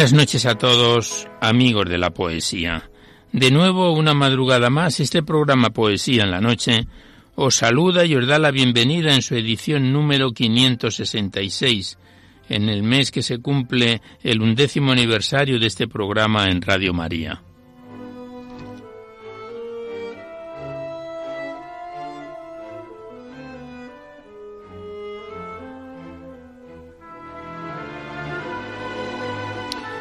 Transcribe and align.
Buenas 0.00 0.14
noches 0.14 0.46
a 0.46 0.54
todos, 0.54 1.28
amigos 1.42 1.86
de 1.86 1.98
la 1.98 2.08
poesía. 2.08 2.90
De 3.32 3.50
nuevo, 3.50 3.92
una 3.92 4.14
madrugada 4.14 4.70
más, 4.70 4.98
este 4.98 5.22
programa 5.22 5.74
Poesía 5.74 6.22
en 6.22 6.30
la 6.30 6.40
Noche 6.40 6.86
os 7.34 7.56
saluda 7.56 8.06
y 8.06 8.16
os 8.16 8.26
da 8.26 8.38
la 8.38 8.50
bienvenida 8.50 9.14
en 9.14 9.20
su 9.20 9.34
edición 9.34 9.92
número 9.92 10.32
566, 10.32 11.98
en 12.48 12.70
el 12.70 12.82
mes 12.82 13.10
que 13.10 13.22
se 13.22 13.42
cumple 13.42 14.00
el 14.22 14.40
undécimo 14.40 14.90
aniversario 14.90 15.60
de 15.60 15.66
este 15.66 15.86
programa 15.86 16.48
en 16.48 16.62
Radio 16.62 16.94
María. 16.94 17.42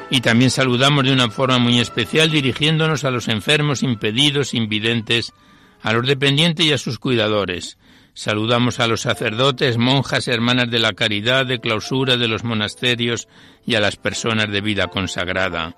Y 0.10 0.22
también 0.22 0.50
saludamos 0.50 1.04
de 1.04 1.14
una 1.14 1.30
forma 1.30 1.60
muy 1.60 1.80
especial 1.80 2.32
dirigiéndonos 2.32 3.04
a 3.04 3.12
los 3.12 3.28
enfermos, 3.28 3.84
impedidos, 3.84 4.54
invidentes, 4.54 5.34
a 5.82 5.94
los 5.94 6.08
dependientes 6.08 6.66
y 6.66 6.74
a 6.74 6.78
sus 6.78 6.98
cuidadores. 7.00 7.78
Saludamos 8.14 8.80
a 8.80 8.88
los 8.88 9.02
sacerdotes, 9.02 9.78
monjas, 9.78 10.28
hermanas 10.28 10.70
de 10.70 10.80
la 10.80 10.94
caridad, 10.94 11.46
de 11.46 11.60
clausura 11.60 12.18
de 12.18 12.28
los 12.28 12.44
monasterios 12.44 13.28
y 13.66 13.76
a 13.76 13.80
las 13.80 13.96
personas 13.96 14.52
de 14.52 14.62
vida 14.62 14.88
consagrada. 14.88 15.76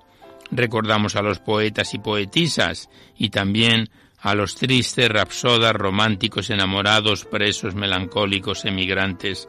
Recordamos 0.50 1.14
a 1.14 1.22
los 1.22 1.38
poetas 1.38 1.94
y 1.94 1.98
poetisas 1.98 2.88
y 3.16 3.30
también 3.30 3.90
a 4.18 4.34
los 4.34 4.54
tristes, 4.54 5.08
rapsodas, 5.08 5.72
románticos, 5.72 6.50
enamorados, 6.50 7.24
presos, 7.24 7.74
melancólicos, 7.74 8.64
emigrantes, 8.64 9.48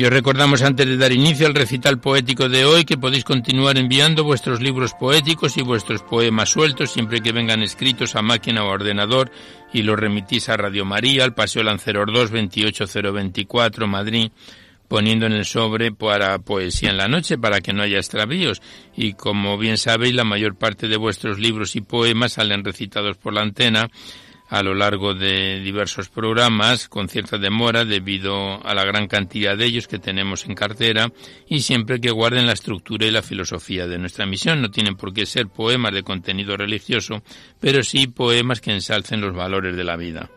Y 0.00 0.04
os 0.06 0.10
recordamos 0.10 0.62
antes 0.62 0.86
de 0.86 0.96
dar 0.96 1.12
inicio 1.12 1.46
al 1.46 1.54
recital 1.54 2.00
poético 2.00 2.48
de 2.48 2.64
hoy 2.64 2.86
que 2.86 2.96
podéis 2.96 3.22
continuar 3.22 3.76
enviando 3.76 4.24
vuestros 4.24 4.62
libros 4.62 4.94
poéticos 4.94 5.58
y 5.58 5.62
vuestros 5.62 6.02
poemas 6.02 6.48
sueltos 6.48 6.90
siempre 6.90 7.20
que 7.20 7.32
vengan 7.32 7.62
escritos 7.62 8.16
a 8.16 8.22
máquina 8.22 8.64
o 8.64 8.70
ordenador 8.70 9.30
y 9.74 9.82
los 9.82 9.98
remitís 9.98 10.48
a 10.48 10.56
Radio 10.56 10.86
María, 10.86 11.24
al 11.24 11.34
Paseo 11.34 11.62
Lanceros 11.62 12.06
2, 12.06 12.30
28024, 12.30 13.86
Madrid, 13.86 14.30
poniendo 14.88 15.26
en 15.26 15.32
el 15.32 15.44
sobre 15.44 15.92
para 15.92 16.38
Poesía 16.38 16.88
en 16.88 16.96
la 16.96 17.06
Noche 17.06 17.36
para 17.36 17.60
que 17.60 17.74
no 17.74 17.82
haya 17.82 17.98
extravíos. 17.98 18.62
Y 18.96 19.12
como 19.12 19.58
bien 19.58 19.76
sabéis, 19.76 20.14
la 20.14 20.24
mayor 20.24 20.56
parte 20.56 20.88
de 20.88 20.96
vuestros 20.96 21.38
libros 21.38 21.76
y 21.76 21.82
poemas 21.82 22.32
salen 22.32 22.64
recitados 22.64 23.18
por 23.18 23.34
la 23.34 23.42
antena 23.42 23.90
a 24.50 24.62
lo 24.62 24.74
largo 24.74 25.14
de 25.14 25.60
diversos 25.60 26.08
programas 26.08 26.88
con 26.88 27.08
cierta 27.08 27.38
demora 27.38 27.84
debido 27.84 28.64
a 28.66 28.74
la 28.74 28.84
gran 28.84 29.06
cantidad 29.06 29.56
de 29.56 29.64
ellos 29.64 29.86
que 29.86 30.00
tenemos 30.00 30.44
en 30.44 30.54
cartera 30.54 31.12
y 31.48 31.60
siempre 31.60 32.00
que 32.00 32.10
guarden 32.10 32.46
la 32.46 32.52
estructura 32.52 33.06
y 33.06 33.12
la 33.12 33.22
filosofía 33.22 33.86
de 33.86 33.98
nuestra 33.98 34.26
misión. 34.26 34.60
No 34.60 34.70
tienen 34.70 34.96
por 34.96 35.14
qué 35.14 35.24
ser 35.24 35.46
poemas 35.46 35.94
de 35.94 36.02
contenido 36.02 36.56
religioso, 36.56 37.22
pero 37.60 37.82
sí 37.84 38.08
poemas 38.08 38.60
que 38.60 38.72
ensalcen 38.72 39.20
los 39.20 39.34
valores 39.34 39.76
de 39.76 39.84
la 39.84 39.96
vida. 39.96 40.30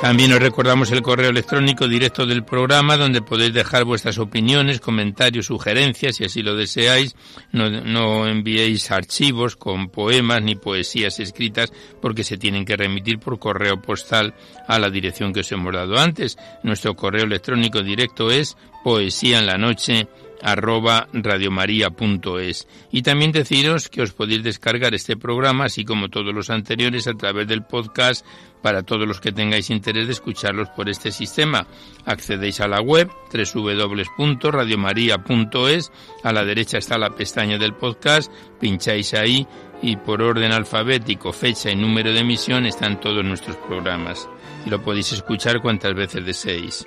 También 0.00 0.32
os 0.32 0.38
recordamos 0.38 0.92
el 0.92 1.02
correo 1.02 1.30
electrónico 1.30 1.88
directo 1.88 2.24
del 2.24 2.44
programa 2.44 2.96
donde 2.96 3.20
podéis 3.20 3.52
dejar 3.52 3.84
vuestras 3.84 4.18
opiniones, 4.18 4.78
comentarios, 4.78 5.46
sugerencias, 5.46 6.14
si 6.14 6.24
así 6.24 6.40
lo 6.40 6.54
deseáis. 6.54 7.16
No, 7.50 7.68
no, 7.68 8.28
enviéis 8.28 8.92
archivos 8.92 9.56
con 9.56 9.88
poemas 9.88 10.40
ni 10.40 10.54
poesías 10.54 11.18
escritas 11.18 11.72
porque 12.00 12.22
se 12.22 12.38
tienen 12.38 12.64
que 12.64 12.76
remitir 12.76 13.18
por 13.18 13.40
correo 13.40 13.82
postal 13.82 14.34
a 14.68 14.78
la 14.78 14.88
dirección 14.88 15.32
que 15.32 15.40
os 15.40 15.50
hemos 15.50 15.74
dado 15.74 15.98
antes. 15.98 16.38
Nuestro 16.62 16.94
correo 16.94 17.24
electrónico 17.24 17.82
directo 17.82 18.30
es 18.30 18.56
poesía 18.84 19.40
en 19.40 19.46
la 19.46 19.58
noche 19.58 20.06
radiomaria.es 20.42 22.68
y 22.90 23.02
también 23.02 23.30
deciros 23.32 23.88
que 23.88 24.02
os 24.02 24.12
podéis 24.12 24.42
descargar 24.42 24.94
este 24.94 25.16
programa 25.16 25.64
así 25.64 25.84
como 25.84 26.08
todos 26.08 26.34
los 26.34 26.50
anteriores 26.50 27.06
a 27.08 27.14
través 27.14 27.48
del 27.48 27.64
podcast 27.64 28.24
para 28.62 28.82
todos 28.82 29.06
los 29.06 29.20
que 29.20 29.32
tengáis 29.32 29.68
interés 29.70 30.06
de 30.06 30.12
escucharlos 30.12 30.68
por 30.70 30.88
este 30.88 31.12
sistema. 31.12 31.66
Accedéis 32.04 32.60
a 32.60 32.66
la 32.68 32.80
web 32.80 33.10
www.radiomaria.es, 33.32 35.92
a 36.24 36.32
la 36.32 36.44
derecha 36.44 36.78
está 36.78 36.98
la 36.98 37.10
pestaña 37.10 37.58
del 37.58 37.74
podcast, 37.74 38.32
pincháis 38.60 39.14
ahí 39.14 39.46
y 39.80 39.94
por 39.96 40.20
orden 40.22 40.50
alfabético, 40.52 41.32
fecha 41.32 41.70
y 41.70 41.76
número 41.76 42.12
de 42.12 42.18
emisión 42.20 42.66
están 42.66 43.00
todos 43.00 43.24
nuestros 43.24 43.56
programas 43.56 44.28
y 44.66 44.70
lo 44.70 44.82
podéis 44.82 45.12
escuchar 45.12 45.60
cuantas 45.60 45.94
veces 45.94 46.26
deseéis. 46.26 46.84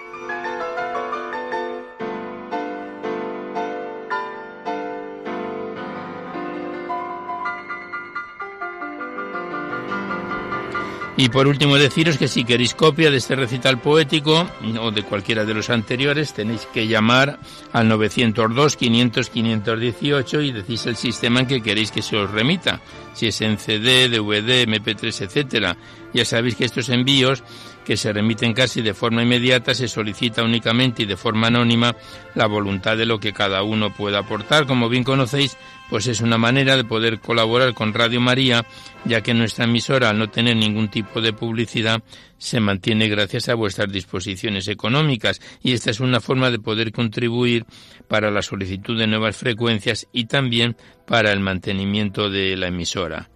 Y 11.21 11.29
por 11.29 11.47
último 11.47 11.77
deciros 11.77 12.17
que 12.17 12.27
si 12.27 12.43
queréis 12.43 12.73
copia 12.73 13.11
de 13.11 13.17
este 13.17 13.35
recital 13.35 13.79
poético 13.79 14.49
o 14.81 14.89
de 14.89 15.03
cualquiera 15.03 15.45
de 15.45 15.53
los 15.53 15.69
anteriores 15.69 16.33
tenéis 16.33 16.67
que 16.73 16.87
llamar 16.87 17.37
al 17.73 17.87
902 17.89 18.75
500 18.75 19.29
518 19.29 20.41
y 20.41 20.51
decís 20.51 20.87
el 20.87 20.95
sistema 20.95 21.41
en 21.41 21.45
que 21.45 21.61
queréis 21.61 21.91
que 21.91 22.01
se 22.01 22.17
os 22.17 22.31
remita, 22.31 22.81
si 23.13 23.27
es 23.27 23.39
en 23.41 23.59
CD, 23.59 24.09
DVD, 24.09 24.65
MP3, 24.65 25.21
etcétera. 25.21 25.77
Ya 26.11 26.25
sabéis 26.25 26.55
que 26.55 26.65
estos 26.65 26.89
envíos 26.89 27.43
que 27.91 27.97
se 27.97 28.13
remiten 28.13 28.53
casi 28.53 28.81
de 28.81 28.93
forma 28.93 29.21
inmediata, 29.21 29.73
se 29.73 29.89
solicita 29.89 30.43
únicamente 30.43 31.03
y 31.03 31.05
de 31.05 31.17
forma 31.17 31.47
anónima 31.47 31.93
la 32.35 32.47
voluntad 32.47 32.95
de 32.95 33.05
lo 33.05 33.19
que 33.19 33.33
cada 33.33 33.63
uno 33.63 33.93
pueda 33.93 34.19
aportar. 34.19 34.65
Como 34.65 34.87
bien 34.87 35.03
conocéis, 35.03 35.57
pues 35.89 36.07
es 36.07 36.21
una 36.21 36.37
manera 36.37 36.77
de 36.77 36.85
poder 36.85 37.19
colaborar 37.19 37.73
con 37.73 37.93
Radio 37.93 38.21
María, 38.21 38.65
ya 39.03 39.19
que 39.19 39.33
nuestra 39.33 39.65
emisora, 39.65 40.09
al 40.09 40.19
no 40.19 40.29
tener 40.29 40.55
ningún 40.55 40.87
tipo 40.87 41.19
de 41.19 41.33
publicidad, 41.33 42.01
se 42.37 42.61
mantiene 42.61 43.09
gracias 43.09 43.49
a 43.49 43.55
vuestras 43.55 43.91
disposiciones 43.91 44.69
económicas 44.69 45.41
y 45.61 45.73
esta 45.73 45.91
es 45.91 45.99
una 45.99 46.21
forma 46.21 46.49
de 46.49 46.59
poder 46.59 46.93
contribuir 46.93 47.65
para 48.07 48.31
la 48.31 48.41
solicitud 48.41 48.97
de 48.97 49.07
nuevas 49.07 49.35
frecuencias 49.35 50.07
y 50.13 50.27
también 50.27 50.77
para 51.05 51.33
el 51.33 51.41
mantenimiento 51.41 52.29
de 52.29 52.55
la 52.55 52.67
emisora. 52.67 53.29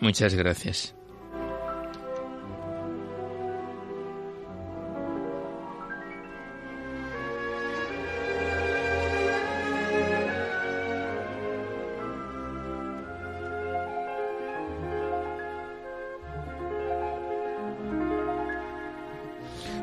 Muchas 0.00 0.34
gracias. 0.34 0.96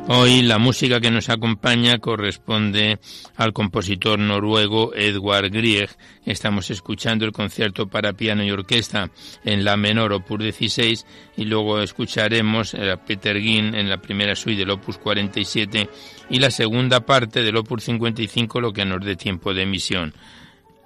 Hoy 0.09 0.41
la 0.41 0.57
música 0.57 1.01
que 1.01 1.11
nos 1.11 1.27
acompaña 1.27 1.99
corresponde 1.99 2.97
al 3.35 3.51
compositor 3.51 4.17
noruego 4.17 4.95
Edward 4.95 5.49
Grieg. 5.51 5.89
Estamos 6.25 6.71
escuchando 6.71 7.25
el 7.25 7.33
concierto 7.33 7.87
para 7.87 8.13
piano 8.13 8.41
y 8.41 8.49
orquesta 8.49 9.11
en 9.43 9.65
la 9.65 9.75
menor 9.75 10.13
opus 10.13 10.39
16 10.39 11.05
y 11.35 11.43
luego 11.43 11.81
escucharemos 11.81 12.73
a 12.73 12.95
Peter 13.03 13.37
Ginn 13.37 13.75
en 13.75 13.89
la 13.89 13.97
primera 13.97 14.33
suite 14.33 14.59
del 14.59 14.69
opus 14.69 14.97
47 14.97 15.89
y 16.29 16.39
la 16.39 16.51
segunda 16.51 17.01
parte 17.01 17.43
del 17.43 17.57
opus 17.57 17.83
55 17.83 18.61
lo 18.61 18.71
que 18.71 18.85
nos 18.85 19.03
dé 19.03 19.17
tiempo 19.17 19.53
de 19.53 19.63
emisión. 19.63 20.13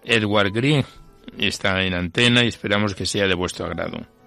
Edward 0.04 0.52
Grieg 0.52 0.88
está 1.38 1.84
en 1.84 1.94
antena 1.94 2.44
y 2.44 2.48
esperamos 2.48 2.96
que 2.96 3.06
sea 3.06 3.28
de 3.28 3.36
vuestro 3.36 3.68
agrado. 3.68 4.21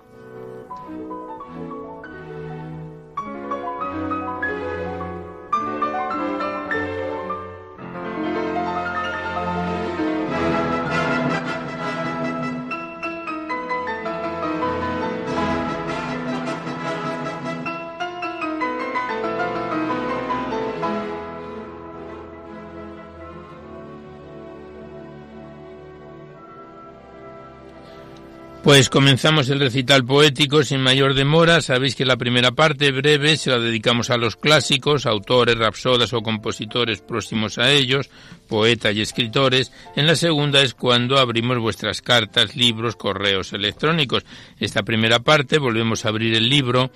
Pues 28.64 28.88
comenzamos 28.88 29.50
el 29.50 29.60
recital 29.60 30.06
poético 30.06 30.64
sin 30.64 30.80
mayor 30.80 31.12
demora. 31.12 31.60
Sabéis 31.60 31.94
que 31.94 32.06
la 32.06 32.16
primera 32.16 32.52
parte 32.52 32.92
breve 32.92 33.36
se 33.36 33.50
la 33.50 33.58
dedicamos 33.58 34.08
a 34.08 34.16
los 34.16 34.36
clásicos, 34.36 35.04
autores, 35.04 35.58
rapsodas 35.58 36.14
o 36.14 36.22
compositores 36.22 37.02
próximos 37.02 37.58
a 37.58 37.70
ellos, 37.70 38.08
poetas 38.48 38.96
y 38.96 39.02
escritores. 39.02 39.70
En 39.96 40.06
la 40.06 40.16
segunda 40.16 40.62
es 40.62 40.72
cuando 40.72 41.18
abrimos 41.18 41.58
vuestras 41.58 42.00
cartas, 42.00 42.56
libros, 42.56 42.96
correos 42.96 43.52
electrónicos. 43.52 44.24
Esta 44.58 44.82
primera 44.82 45.18
parte 45.18 45.58
volvemos 45.58 46.06
a 46.06 46.08
abrir 46.08 46.34
el 46.34 46.48
libro 46.48 46.90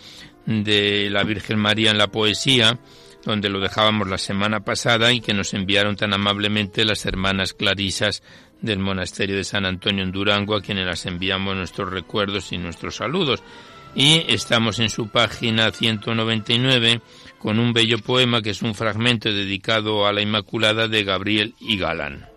de 0.47 1.11
la 1.11 1.23
Virgen 1.23 1.59
María 1.59 1.91
en 1.91 1.99
la 1.99 2.09
poesía 2.09 2.79
donde 3.25 3.51
lo 3.51 3.61
dejábamos 3.61 4.09
la 4.09 4.17
semana 4.17 4.61
pasada 4.61 5.13
y 5.13 5.21
que 5.21 5.35
nos 5.35 5.53
enviaron 5.53 5.97
tan 5.97 6.15
amablemente 6.15 6.85
las 6.85 7.05
hermanas 7.05 7.53
Clarisas 7.53 8.23
del 8.61 8.79
monasterio 8.79 9.37
de 9.37 9.45
San 9.45 9.67
Antonio 9.67 10.05
en 10.05 10.13
Durango, 10.13 10.55
a 10.57 10.63
quienes 10.63 10.87
las 10.87 11.07
enviamos 11.07 11.57
nuestros 11.57 11.91
recuerdos 11.91 12.53
y 12.53 12.59
nuestros 12.59 12.97
saludos. 12.97 13.43
Y 13.95 14.25
estamos 14.29 14.79
en 14.79 14.91
su 14.91 15.09
página 15.09 15.71
199 15.71 17.01
con 17.39 17.59
un 17.59 17.73
bello 17.73 17.99
poema 17.99 18.43
que 18.43 18.51
es 18.51 18.63
un 18.63 18.75
fragmento 18.75 19.33
dedicado 19.33 20.07
a 20.07 20.13
la 20.13 20.21
Inmaculada 20.21 20.89
de 20.89 21.05
Gabriel 21.05 21.55
y 21.61 21.79
Galán. 21.79 22.28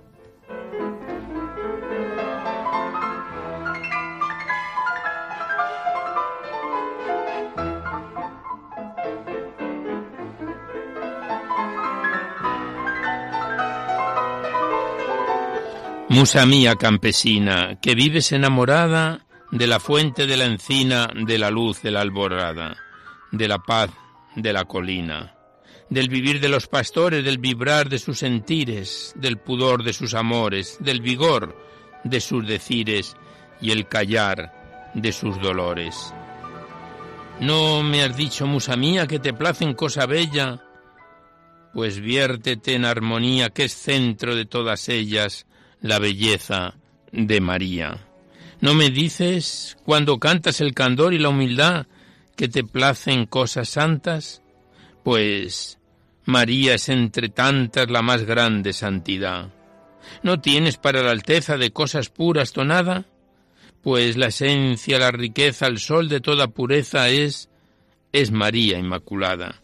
Musa 16.12 16.46
mía 16.46 16.76
campesina, 16.76 17.80
que 17.82 17.96
vives 17.96 18.34
enamorada 18.34 19.26
de 19.50 19.66
la 19.66 19.80
fuente 19.80 20.28
de 20.28 20.36
la 20.36 20.44
encina, 20.44 21.10
de 21.16 21.38
la 21.38 21.50
luz 21.50 21.82
de 21.82 21.90
la 21.90 22.02
alborada, 22.02 22.76
de 23.32 23.48
la 23.48 23.60
paz 23.60 23.92
de 24.36 24.52
la 24.52 24.66
colina, 24.66 25.34
del 25.90 26.10
vivir 26.10 26.42
de 26.42 26.50
los 26.50 26.68
pastores, 26.68 27.24
del 27.24 27.38
vibrar 27.38 27.88
de 27.88 27.98
sus 27.98 28.20
sentires, 28.20 29.14
del 29.16 29.38
pudor 29.38 29.86
de 29.86 29.94
sus 29.94 30.14
amores, 30.14 30.76
del 30.82 31.00
vigor 31.00 31.58
de 32.04 32.20
sus 32.20 32.46
decires 32.46 33.16
y 33.62 33.72
el 33.72 33.88
callar 33.88 34.92
de 34.94 35.14
sus 35.14 35.42
dolores. 35.42 36.14
¿No 37.40 37.84
me 37.84 38.04
has 38.04 38.18
dicho, 38.18 38.46
musa 38.48 38.76
mía, 38.76 39.08
que 39.08 39.20
te 39.20 39.34
placen 39.34 39.76
cosa 39.76 40.08
bella? 40.08 40.62
Pues 41.74 42.02
viértete 42.02 42.76
en 42.76 42.84
armonía, 42.84 43.52
que 43.52 43.64
es 43.64 43.74
centro 43.74 44.36
de 44.36 44.44
todas 44.44 44.90
ellas, 44.90 45.48
la 45.82 46.00
belleza 46.00 46.76
de 47.12 47.42
María. 47.42 48.08
¿No 48.62 48.74
me 48.74 48.92
dices, 48.92 49.78
cuando 49.86 50.20
cantas 50.20 50.62
el 50.62 50.74
candor 50.74 51.14
y 51.14 51.20
la 51.20 51.30
humildad, 51.30 51.88
que 52.36 52.48
te 52.48 52.64
placen 52.64 53.26
cosas 53.26 53.70
santas? 53.70 54.42
Pues 55.04 55.80
María 56.26 56.76
es 56.76 56.90
entre 56.90 57.30
tantas 57.30 57.90
la 57.90 58.02
más 58.02 58.24
grande 58.24 58.74
santidad. 58.74 59.50
¿No 60.24 60.40
tienes 60.40 60.78
para 60.78 61.02
la 61.02 61.12
alteza 61.12 61.58
de 61.58 61.72
cosas 61.72 62.10
puras 62.10 62.54
tonada? 62.54 63.06
Pues 63.82 64.16
la 64.18 64.28
esencia, 64.28 65.00
la 65.00 65.12
riqueza, 65.12 65.66
el 65.66 65.80
sol 65.80 66.08
de 66.08 66.22
toda 66.22 66.48
pureza 66.48 67.10
es, 67.10 67.50
es 68.12 68.32
María 68.32 68.78
Inmaculada. 68.78 69.56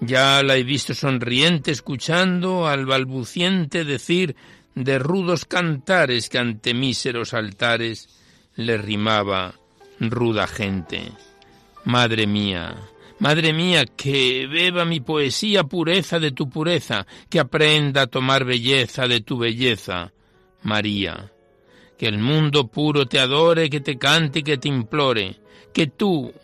Ya 0.00 0.42
la 0.42 0.56
he 0.56 0.64
visto 0.64 0.94
sonriente 0.94 1.70
escuchando 1.70 2.66
al 2.66 2.86
balbuciente 2.86 3.84
decir 3.84 4.34
de 4.76 4.98
rudos 4.98 5.46
cantares 5.46 6.28
que 6.28 6.38
ante 6.38 6.74
míseros 6.74 7.32
altares 7.32 8.10
le 8.56 8.76
rimaba 8.76 9.54
ruda 9.98 10.46
gente. 10.46 11.12
Madre 11.86 12.26
mía, 12.26 12.76
madre 13.18 13.54
mía, 13.54 13.86
que 13.86 14.46
beba 14.46 14.84
mi 14.84 15.00
poesía 15.00 15.64
pureza 15.64 16.18
de 16.20 16.32
tu 16.32 16.50
pureza, 16.50 17.06
que 17.30 17.40
aprenda 17.40 18.02
a 18.02 18.06
tomar 18.06 18.44
belleza 18.44 19.08
de 19.08 19.22
tu 19.22 19.38
belleza. 19.38 20.12
María, 20.62 21.32
que 21.96 22.06
el 22.06 22.18
mundo 22.18 22.68
puro 22.68 23.06
te 23.06 23.18
adore, 23.18 23.70
que 23.70 23.80
te 23.80 23.96
cante 23.96 24.40
y 24.40 24.42
que 24.42 24.58
te 24.58 24.68
implore, 24.68 25.40
que 25.72 25.86
tú 25.86 26.34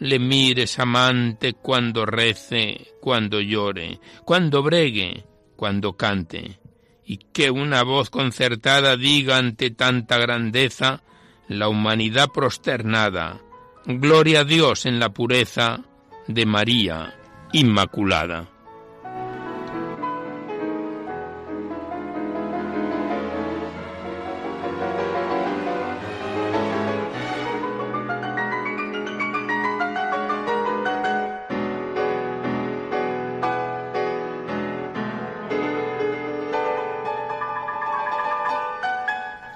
le 0.00 0.18
mires 0.18 0.80
amante 0.80 1.52
cuando 1.52 2.04
rece, 2.04 2.94
cuando 3.00 3.40
llore, 3.40 4.00
cuando 4.24 4.60
bregue, 4.60 5.24
cuando 5.54 5.96
cante 5.96 6.58
y 7.06 7.18
que 7.32 7.50
una 7.50 7.82
voz 7.84 8.10
concertada 8.10 8.96
diga 8.96 9.38
ante 9.38 9.70
tanta 9.70 10.18
grandeza 10.18 11.02
la 11.48 11.68
humanidad 11.68 12.28
prosternada, 12.34 13.40
Gloria 13.88 14.40
a 14.40 14.44
Dios 14.44 14.84
en 14.84 14.98
la 14.98 15.10
pureza 15.10 15.84
de 16.26 16.44
María 16.44 17.14
Inmaculada. 17.52 18.55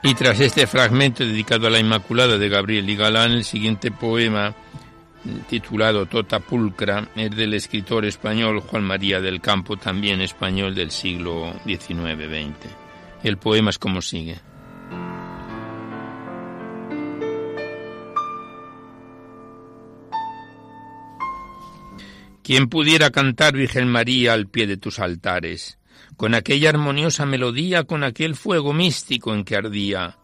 Y 0.02 0.14
tras 0.14 0.40
este 0.40 0.66
fragmento 0.66 1.24
dedicado 1.26 1.66
a 1.66 1.70
la 1.70 1.78
Inmaculada 1.78 2.38
de 2.38 2.48
Gabriel 2.48 2.88
y 2.88 2.96
Galán, 2.96 3.32
el 3.32 3.44
siguiente 3.44 3.90
poema 3.90 4.54
titulado 5.48 6.06
Tota 6.06 6.40
Pulcra 6.40 7.08
es 7.14 7.30
del 7.36 7.52
escritor 7.52 8.06
español 8.06 8.60
Juan 8.60 8.82
María 8.82 9.20
del 9.20 9.42
Campo, 9.42 9.76
también 9.76 10.22
español 10.22 10.74
del 10.74 10.90
siglo 10.90 11.52
XIX-XX. 11.66 12.70
El 13.22 13.36
poema 13.36 13.68
es 13.68 13.78
como 13.78 14.00
sigue. 14.00 14.40
¿Quién 22.42 22.68
pudiera 22.68 23.10
cantar 23.10 23.52
Virgen 23.52 23.86
María 23.86 24.32
al 24.32 24.48
pie 24.48 24.66
de 24.66 24.78
tus 24.78 24.98
altares? 24.98 25.79
Con 26.20 26.34
aquella 26.34 26.68
armoniosa 26.68 27.24
melodía, 27.24 27.84
con 27.84 28.04
aquel 28.04 28.36
fuego 28.36 28.74
místico 28.74 29.32
en 29.32 29.42
que 29.42 29.56
ardía 29.56 30.18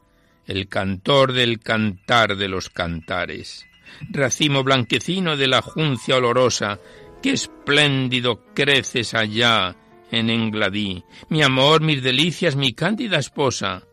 el 0.44 0.68
cantor 0.68 1.32
del 1.32 1.58
cantar 1.58 2.36
de 2.36 2.48
los 2.48 2.68
cantares. 2.68 3.64
Racimo 4.10 4.62
blanquecino 4.62 5.38
de 5.38 5.46
la 5.46 5.62
juncia 5.62 6.16
olorosa, 6.16 6.80
qué 7.22 7.30
espléndido 7.30 8.44
creces 8.52 9.14
allá 9.14 9.74
en 10.10 10.28
Engladí, 10.28 11.02
mi 11.30 11.42
amor, 11.42 11.80
mis 11.80 12.02
delicias, 12.02 12.56
mi 12.56 12.74
cándida 12.74 13.16
esposa. 13.16 13.84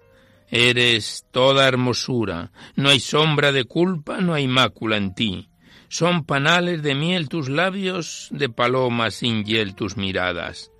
Eres 0.52 1.26
toda 1.32 1.70
hermosura, 1.70 2.52
no 2.76 2.90
hay 2.90 3.00
sombra 3.00 3.54
de 3.54 3.64
culpa, 3.64 4.20
no 4.20 4.34
hay 4.34 4.50
mácula 4.50 4.98
en 4.98 5.16
ti. 5.16 5.48
Son 5.88 6.26
panales 6.26 6.84
de 6.84 6.96
miel 6.96 7.30
tus 7.30 7.48
labios, 7.48 8.28
de 8.32 8.50
paloma 8.50 9.10
sin 9.10 9.46
hiel 9.46 9.74
tus 9.74 9.96
miradas 9.96 10.73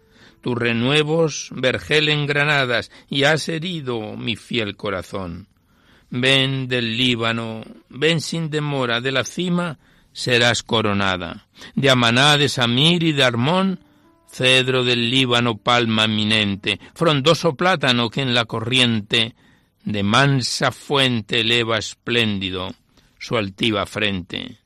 tus 0.44 0.58
renuevos 0.58 1.48
vergel 1.52 2.10
en 2.10 2.28
granadas 2.28 2.92
y 3.10 3.24
has 3.24 3.48
herido 3.48 4.18
mi 4.18 4.36
fiel 4.36 4.76
corazón. 4.76 5.48
Ven 6.10 6.68
del 6.68 6.98
Líbano, 6.98 7.64
ven 7.88 8.20
sin 8.20 8.50
demora 8.50 9.00
de 9.00 9.14
la 9.14 9.24
cima 9.24 9.80
serás 10.12 10.62
coronada. 10.62 11.48
De 11.76 11.90
Amaná, 11.90 12.38
de 12.38 12.50
Samir 12.50 13.04
y 13.04 13.14
de 13.14 13.24
Armón, 13.24 13.80
cedro 14.30 14.84
del 14.84 15.10
Líbano, 15.10 15.58
palma 15.58 16.04
eminente, 16.04 16.78
frondoso 16.94 17.56
plátano 17.56 18.10
que 18.10 18.22
en 18.22 18.34
la 18.34 18.44
corriente 18.44 19.36
de 19.86 20.04
mansa 20.04 20.72
fuente 20.72 21.40
eleva 21.40 21.78
espléndido 21.78 22.76
su 23.18 23.38
altiva 23.38 23.86
frente. 23.86 24.58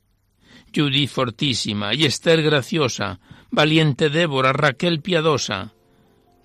Judith 0.75 1.11
fortísima 1.11 1.93
y 1.93 2.05
Esther 2.05 2.41
graciosa, 2.41 3.19
valiente 3.57 4.11
Débora, 4.11 4.53
Raquel 4.53 5.01
piadosa, 5.01 5.73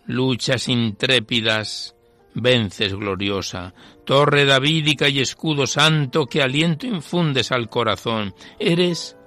luchas 0.06 0.66
intrépidas, 0.70 1.94
vences 2.32 2.94
gloriosa, 2.94 3.74
torre 4.06 4.46
davídica 4.46 5.10
y 5.10 5.20
escudo 5.20 5.66
santo 5.66 6.24
que 6.24 6.40
aliento 6.40 6.86
infundes 6.86 7.52
al 7.52 7.68
corazón. 7.68 8.34
Eres 8.58 9.18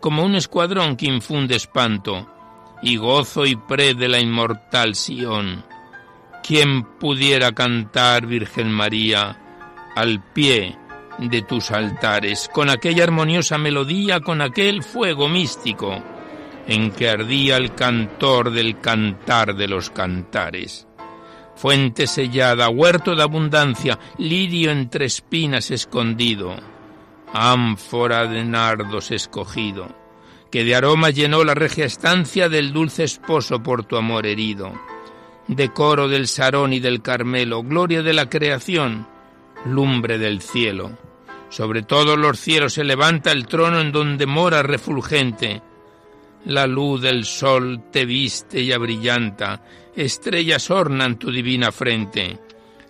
como 0.00 0.24
un 0.24 0.34
escuadrón 0.34 0.96
que 0.96 1.06
infunde 1.06 1.54
espanto 1.54 2.28
y 2.82 2.96
gozo 2.96 3.46
y 3.46 3.54
pre 3.54 3.94
de 3.94 4.08
la 4.08 4.18
inmortal 4.18 4.96
Sión. 4.96 5.64
¿Quién 6.42 6.82
pudiera 6.98 7.52
cantar, 7.52 8.26
Virgen 8.26 8.72
María, 8.72 9.40
al 9.94 10.24
pie 10.32 10.76
de 11.18 11.42
tus 11.42 11.70
altares, 11.70 12.50
con 12.52 12.68
aquella 12.68 13.04
armoniosa 13.04 13.58
melodía, 13.58 14.18
con 14.18 14.42
aquel 14.42 14.82
fuego 14.82 15.28
místico 15.28 16.02
en 16.68 16.92
que 16.92 17.08
ardía 17.08 17.56
el 17.56 17.74
cantor 17.74 18.52
del 18.52 18.78
cantar 18.80 19.56
de 19.56 19.66
los 19.66 19.90
cantares? 19.90 20.88
fuente 21.58 22.06
sellada, 22.06 22.68
huerto 22.68 23.16
de 23.16 23.22
abundancia, 23.22 23.98
lirio 24.16 24.70
entre 24.70 25.06
espinas 25.06 25.72
escondido, 25.72 26.54
ánfora 27.34 28.28
de 28.28 28.44
nardos 28.44 29.10
escogido, 29.10 29.88
que 30.52 30.62
de 30.62 30.76
aroma 30.76 31.10
llenó 31.10 31.42
la 31.42 31.54
regia 31.54 31.84
estancia 31.84 32.48
del 32.48 32.72
dulce 32.72 33.02
esposo 33.02 33.60
por 33.60 33.84
tu 33.84 33.96
amor 33.96 34.24
herido, 34.24 34.72
decoro 35.48 36.06
del 36.06 36.28
Sarón 36.28 36.72
y 36.72 36.78
del 36.78 37.02
Carmelo, 37.02 37.64
gloria 37.64 38.02
de 38.02 38.12
la 38.12 38.30
creación, 38.30 39.08
lumbre 39.66 40.16
del 40.18 40.40
cielo. 40.40 40.92
Sobre 41.48 41.82
todos 41.82 42.16
los 42.16 42.38
cielos 42.38 42.74
se 42.74 42.84
levanta 42.84 43.32
el 43.32 43.46
trono 43.48 43.80
en 43.80 43.90
donde 43.90 44.26
mora 44.26 44.62
refulgente, 44.62 45.60
la 46.48 46.66
luz 46.66 47.02
del 47.02 47.26
sol 47.26 47.90
te 47.92 48.06
viste 48.06 48.60
y 48.60 48.72
abrillanta, 48.72 49.62
estrellas 49.94 50.70
ornan 50.70 51.18
tu 51.18 51.30
divina 51.30 51.70
frente. 51.70 52.38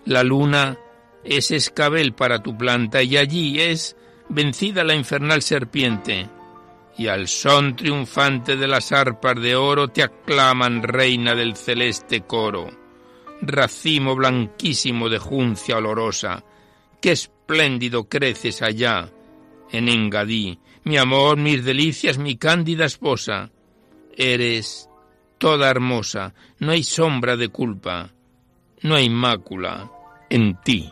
La 0.05 0.23
luna 0.23 0.77
es 1.25 1.51
escabel 1.51 2.13
para 2.13 2.41
tu 2.41 2.57
planta 2.57 3.03
y 3.03 3.17
allí 3.17 3.59
es 3.59 3.97
vencida 4.29 4.85
la 4.85 4.95
infernal 4.95 5.41
serpiente. 5.41 6.29
Y 6.97 7.07
al 7.07 7.27
son 7.27 7.75
triunfante 7.75 8.55
de 8.55 8.67
las 8.67 8.93
arpas 8.93 9.35
de 9.41 9.57
oro 9.57 9.89
te 9.89 10.03
aclaman 10.03 10.81
reina 10.81 11.35
del 11.35 11.57
celeste 11.57 12.21
coro. 12.21 12.69
Racimo 13.41 14.15
blanquísimo 14.15 15.09
de 15.09 15.19
juncia 15.19 15.77
olorosa, 15.77 16.45
qué 17.01 17.11
espléndido 17.11 18.07
creces 18.07 18.61
allá, 18.61 19.09
en 19.71 19.89
Engadí, 19.89 20.59
mi 20.89 20.97
amor, 20.97 21.37
mis 21.37 21.63
delicias, 21.63 22.17
mi 22.17 22.35
cándida 22.35 22.85
esposa. 22.85 23.51
Eres 24.17 24.89
toda 25.37 25.69
hermosa, 25.69 26.33
no 26.57 26.71
hay 26.71 26.81
sombra 26.81 27.37
de 27.37 27.49
culpa, 27.49 28.11
no 28.81 28.95
hay 28.95 29.07
mácula 29.07 29.91
en 30.31 30.59
ti. 30.63 30.91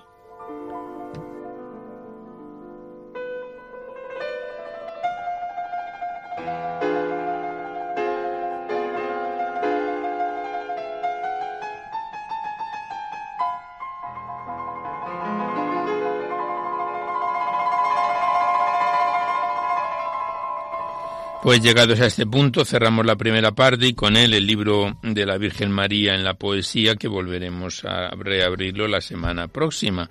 Pues 21.48 21.62
llegados 21.62 22.02
a 22.02 22.08
este 22.08 22.28
punto 22.28 22.66
cerramos 22.66 23.06
la 23.06 23.16
primera 23.16 23.54
parte 23.54 23.88
y 23.88 23.94
con 23.94 24.18
él 24.18 24.34
el 24.34 24.46
libro 24.46 25.00
de 25.02 25.26
la 25.26 25.38
Virgen 25.38 25.72
María 25.72 26.14
en 26.14 26.26
la 26.26 26.34
poesía 26.34 26.98
que 26.98 27.08
volveremos 27.08 27.86
a 27.86 28.10
reabrirlo 28.10 28.86
la 28.90 29.00
semana 29.00 29.48
próxima 29.48 30.10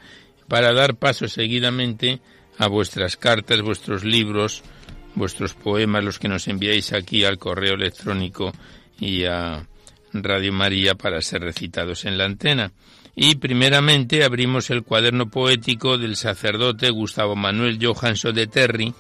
para 0.49 0.73
dar 0.73 0.95
paso 0.97 1.29
seguidamente 1.29 2.23
a 2.57 2.69
vuestras 2.69 3.19
cartas, 3.19 3.61
vuestros 3.61 4.03
libros, 4.03 4.63
vuestros 5.15 5.53
poemas, 5.53 6.03
los 6.03 6.19
que 6.19 6.29
nos 6.29 6.49
enviáis 6.49 6.95
aquí 6.95 7.27
al 7.27 7.37
correo 7.37 7.75
electrónico 7.75 8.51
y 8.99 9.27
a 9.27 9.63
Radio 10.15 10.55
María 10.55 10.95
para 10.95 11.21
ser 11.21 11.43
recitados 11.43 12.07
en 12.07 12.17
la 12.17 12.25
antena. 12.25 12.73
Y 13.15 13.35
primeramente 13.35 14.25
abrimos 14.25 14.71
el 14.71 14.85
cuaderno 14.85 15.29
poético 15.29 15.99
del 15.99 16.17
sacerdote 16.17 16.89
Gustavo 16.89 17.37
Manuel 17.37 17.79
Johansson 17.79 18.35
de 18.35 18.47
Terry, 18.47 18.95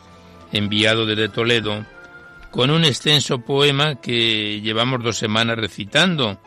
enviado 0.52 1.06
desde 1.06 1.30
Toledo 1.30 1.95
con 2.50 2.70
un 2.70 2.84
extenso 2.84 3.40
poema 3.40 4.00
que 4.00 4.60
llevamos 4.60 5.02
dos 5.02 5.18
semanas 5.18 5.56
recitando 5.56 6.40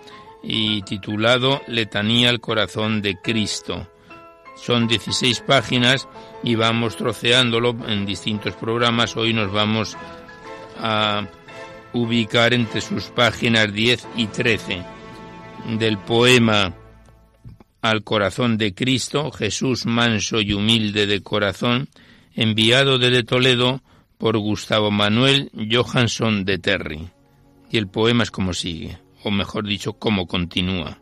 y 0.43 0.81
titulado 0.83 1.61
Letanía 1.67 2.29
al 2.29 2.39
corazón 2.39 3.01
de 3.01 3.17
Cristo. 3.17 3.87
Son 4.55 4.87
16 4.87 5.41
páginas 5.41 6.07
y 6.43 6.55
vamos 6.55 6.97
troceándolo 6.97 7.75
en 7.87 8.05
distintos 8.05 8.55
programas. 8.55 9.15
Hoy 9.15 9.33
nos 9.33 9.51
vamos 9.51 9.97
a 10.79 11.25
ubicar 11.93 12.53
entre 12.53 12.81
sus 12.81 13.05
páginas 13.05 13.71
10 13.71 14.07
y 14.17 14.27
13 14.27 14.83
del 15.77 15.97
poema 15.97 16.73
Al 17.81 18.03
corazón 18.03 18.57
de 18.57 18.73
Cristo, 18.73 19.31
Jesús 19.31 19.85
manso 19.85 20.41
y 20.41 20.51
humilde 20.53 21.07
de 21.07 21.21
corazón, 21.21 21.87
enviado 22.35 22.97
desde 22.97 23.23
Toledo 23.23 23.81
por 24.19 24.37
Gustavo 24.37 24.91
Manuel 24.91 25.49
Johansson 25.71 26.43
de 26.43 26.59
Terry. 26.59 27.09
Y 27.71 27.77
el 27.77 27.87
poema 27.87 28.23
es 28.23 28.31
como 28.31 28.53
sigue, 28.53 28.99
o 29.23 29.31
mejor 29.31 29.65
dicho, 29.65 29.93
como 29.93 30.27
continúa. 30.27 30.98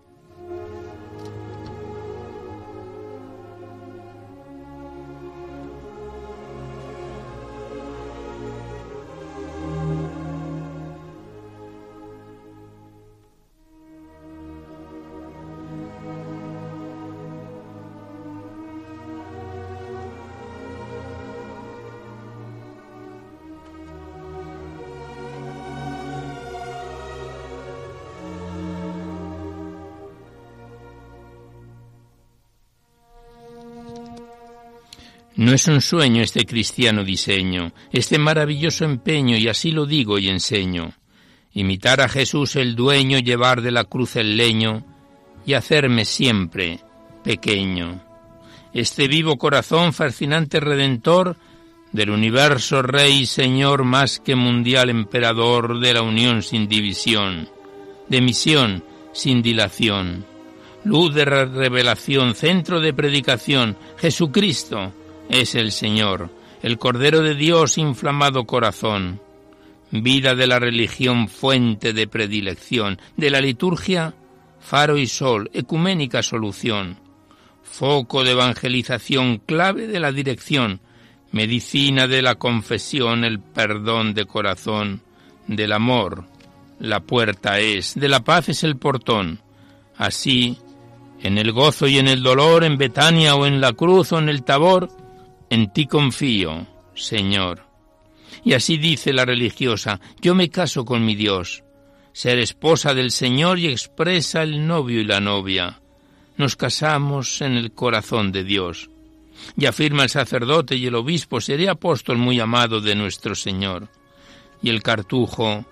Es 35.58 35.68
un 35.68 35.82
sueño 35.82 36.22
este 36.22 36.46
cristiano 36.46 37.04
diseño, 37.04 37.72
este 37.92 38.20
maravilloso 38.20 38.86
empeño, 38.86 39.38
y 39.38 39.48
así 39.48 39.72
lo 39.72 39.88
digo 39.88 40.20
y 40.20 40.30
enseño. 40.30 40.94
Imitar 41.52 42.00
a 42.00 42.08
Jesús 42.08 42.56
el 42.58 42.76
dueño, 42.76 43.18
llevar 43.18 43.64
de 43.64 43.72
la 43.72 43.86
cruz 43.86 44.18
el 44.18 44.38
leño, 44.38 44.86
y 45.48 45.56
hacerme 45.56 46.06
siempre 46.06 46.80
pequeño. 47.24 48.04
Este 48.72 49.08
vivo 49.08 49.40
corazón 49.40 49.94
fascinante 49.94 50.60
redentor, 50.60 51.38
del 51.92 52.12
universo 52.12 52.84
Rey 52.84 53.26
Señor 53.26 53.84
más 53.84 54.20
que 54.20 54.36
mundial 54.36 54.92
emperador 54.92 55.80
de 55.80 55.96
la 55.96 56.04
unión 56.04 56.44
sin 56.44 56.68
división, 56.68 57.50
de 58.08 58.22
misión 58.22 58.84
sin 59.12 59.42
dilación, 59.42 60.24
luz 60.84 61.16
de 61.16 61.26
revelación, 61.26 62.36
centro 62.36 62.80
de 62.80 62.94
predicación, 62.94 63.76
Jesucristo, 63.98 64.94
es 65.30 65.56
el 65.56 65.72
Señor, 65.72 66.30
el 66.62 66.78
Cordero 66.78 67.22
de 67.22 67.36
Dios 67.36 67.78
inflamado 67.78 68.46
corazón, 68.46 69.22
vida 69.92 70.36
de 70.36 70.48
la 70.48 70.60
religión 70.60 71.28
fuente 71.28 71.94
de 71.94 72.08
predilección, 72.08 73.00
de 73.16 73.30
la 73.30 73.42
liturgia 73.42 74.14
faro 74.60 74.98
y 74.98 75.08
sol, 75.08 75.50
ecuménica 75.54 76.22
solución, 76.22 76.98
foco 77.64 78.24
de 78.24 78.32
evangelización, 78.32 79.38
clave 79.38 79.88
de 79.88 80.00
la 80.00 80.12
dirección, 80.12 80.82
medicina 81.32 82.08
de 82.08 82.22
la 82.22 82.36
confesión, 82.36 83.24
el 83.24 83.40
perdón 83.40 84.14
de 84.14 84.26
corazón, 84.26 85.02
del 85.48 85.72
amor, 85.72 86.26
la 86.80 87.00
puerta 87.00 87.60
es, 87.60 87.96
de 87.96 88.10
la 88.10 88.24
paz 88.24 88.50
es 88.50 88.64
el 88.64 88.76
portón. 88.76 89.40
Así, 89.98 90.58
en 91.22 91.38
el 91.38 91.52
gozo 91.52 91.88
y 91.88 91.98
en 91.98 92.08
el 92.08 92.22
dolor, 92.22 92.64
en 92.64 92.78
Betania 92.78 93.36
o 93.36 93.46
en 93.46 93.62
la 93.62 93.74
cruz 93.74 94.12
o 94.12 94.20
en 94.20 94.30
el 94.30 94.44
Tabor, 94.44 94.90
en 95.50 95.72
ti 95.72 95.88
confío, 95.88 96.68
Señor. 96.96 97.66
Y 98.44 98.54
así 98.54 98.78
dice 98.78 99.14
la 99.14 99.26
religiosa, 99.26 100.00
yo 100.22 100.36
me 100.36 100.50
caso 100.50 100.86
con 100.86 101.06
mi 101.06 101.16
Dios. 101.16 101.64
Ser 102.14 102.40
esposa 102.40 102.94
del 102.94 103.12
Señor 103.12 103.60
y 103.60 103.68
expresa 103.68 104.44
el 104.44 104.66
novio 104.66 105.02
y 105.02 105.06
la 105.06 105.20
novia. 105.20 105.82
Nos 106.38 106.56
casamos 106.56 107.42
en 107.42 107.54
el 107.54 107.72
corazón 107.72 108.32
de 108.32 108.44
Dios. 108.44 108.90
Y 109.56 109.66
afirma 109.66 110.04
el 110.04 110.10
sacerdote 110.10 110.76
y 110.76 110.88
el 110.88 110.96
obispo, 110.96 111.42
seré 111.42 111.70
apóstol 111.70 112.18
muy 112.18 112.40
amado 112.40 112.82
de 112.82 112.96
nuestro 112.96 113.36
Señor. 113.36 113.88
Y 114.62 114.70
el 114.70 114.82
cartujo, 114.82 115.66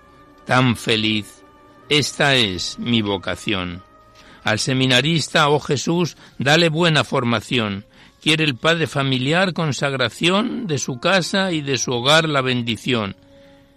tan 0.44 0.76
feliz, 0.76 1.42
esta 1.88 2.34
es 2.34 2.78
mi 2.78 3.02
vocación. 3.02 3.82
Al 4.44 4.60
seminarista, 4.60 5.48
oh 5.48 5.58
Jesús, 5.58 6.16
dale 6.38 6.68
buena 6.68 7.02
formación. 7.02 7.84
Quiere 8.26 8.42
el 8.42 8.56
padre 8.56 8.88
familiar 8.88 9.52
consagración 9.52 10.66
de 10.66 10.78
su 10.78 10.98
casa 10.98 11.52
y 11.52 11.60
de 11.60 11.78
su 11.78 11.92
hogar 11.92 12.28
la 12.28 12.40
bendición. 12.40 13.14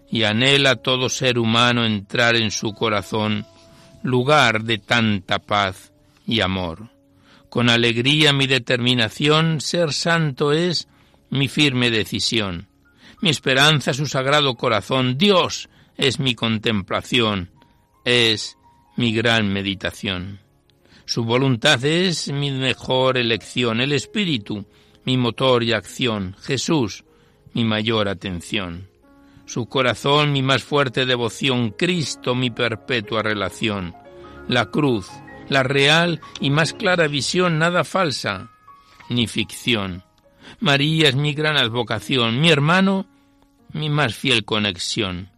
Y 0.10 0.24
anhela 0.24 0.78
todo 0.78 1.08
ser 1.08 1.38
humano 1.38 1.86
entrar 1.86 2.36
en 2.36 2.50
su 2.50 2.74
corazón, 2.74 3.46
lugar 4.02 4.64
de 4.64 4.80
tanta 4.80 5.38
paz 5.38 5.94
y 6.26 6.42
amor. 6.42 6.90
Con 7.50 7.70
alegría 7.70 8.34
mi 8.34 8.48
determinación, 8.48 9.62
ser 9.62 9.94
santo 9.94 10.52
es 10.52 10.88
mi 11.30 11.48
firme 11.48 11.92
decisión. 11.92 12.70
Mi 13.22 13.30
esperanza 13.30 13.94
su 13.94 14.08
sagrado 14.08 14.56
corazón, 14.56 15.16
Dios 15.20 15.70
es 15.96 16.20
mi 16.20 16.34
contemplación, 16.34 17.52
es 18.04 18.58
mi 18.98 19.14
gran 19.14 19.54
meditación. 19.54 20.40
Su 21.10 21.24
voluntad 21.24 21.84
es 21.86 22.32
mi 22.32 22.52
mejor 22.52 23.18
elección, 23.18 23.82
el 23.82 23.94
Espíritu, 23.94 24.68
mi 25.06 25.18
motor 25.18 25.64
y 25.64 25.74
acción, 25.74 26.36
Jesús, 26.40 27.04
mi 27.56 27.64
mayor 27.64 28.08
atención. 28.08 28.88
Su 29.48 29.66
corazón, 29.66 30.32
mi 30.32 30.44
más 30.44 30.64
fuerte 30.64 31.08
devoción, 31.08 31.72
Cristo, 31.72 32.36
mi 32.36 32.52
perpetua 32.52 33.24
relación. 33.24 33.96
La 34.48 34.68
cruz, 34.68 35.10
la 35.48 35.64
real 35.64 36.22
y 36.42 36.52
más 36.52 36.74
clara 36.74 37.08
visión, 37.08 37.58
nada 37.58 37.84
falsa 37.84 38.52
ni 39.10 39.26
ficción. 39.26 40.04
María 40.60 41.10
es 41.10 41.16
mi 41.16 41.34
gran 41.34 41.58
advocación, 41.58 42.40
mi 42.40 42.52
hermano, 42.52 43.08
mi 43.74 43.90
más 43.90 44.14
fiel 44.14 44.46
conexión. 44.46 45.32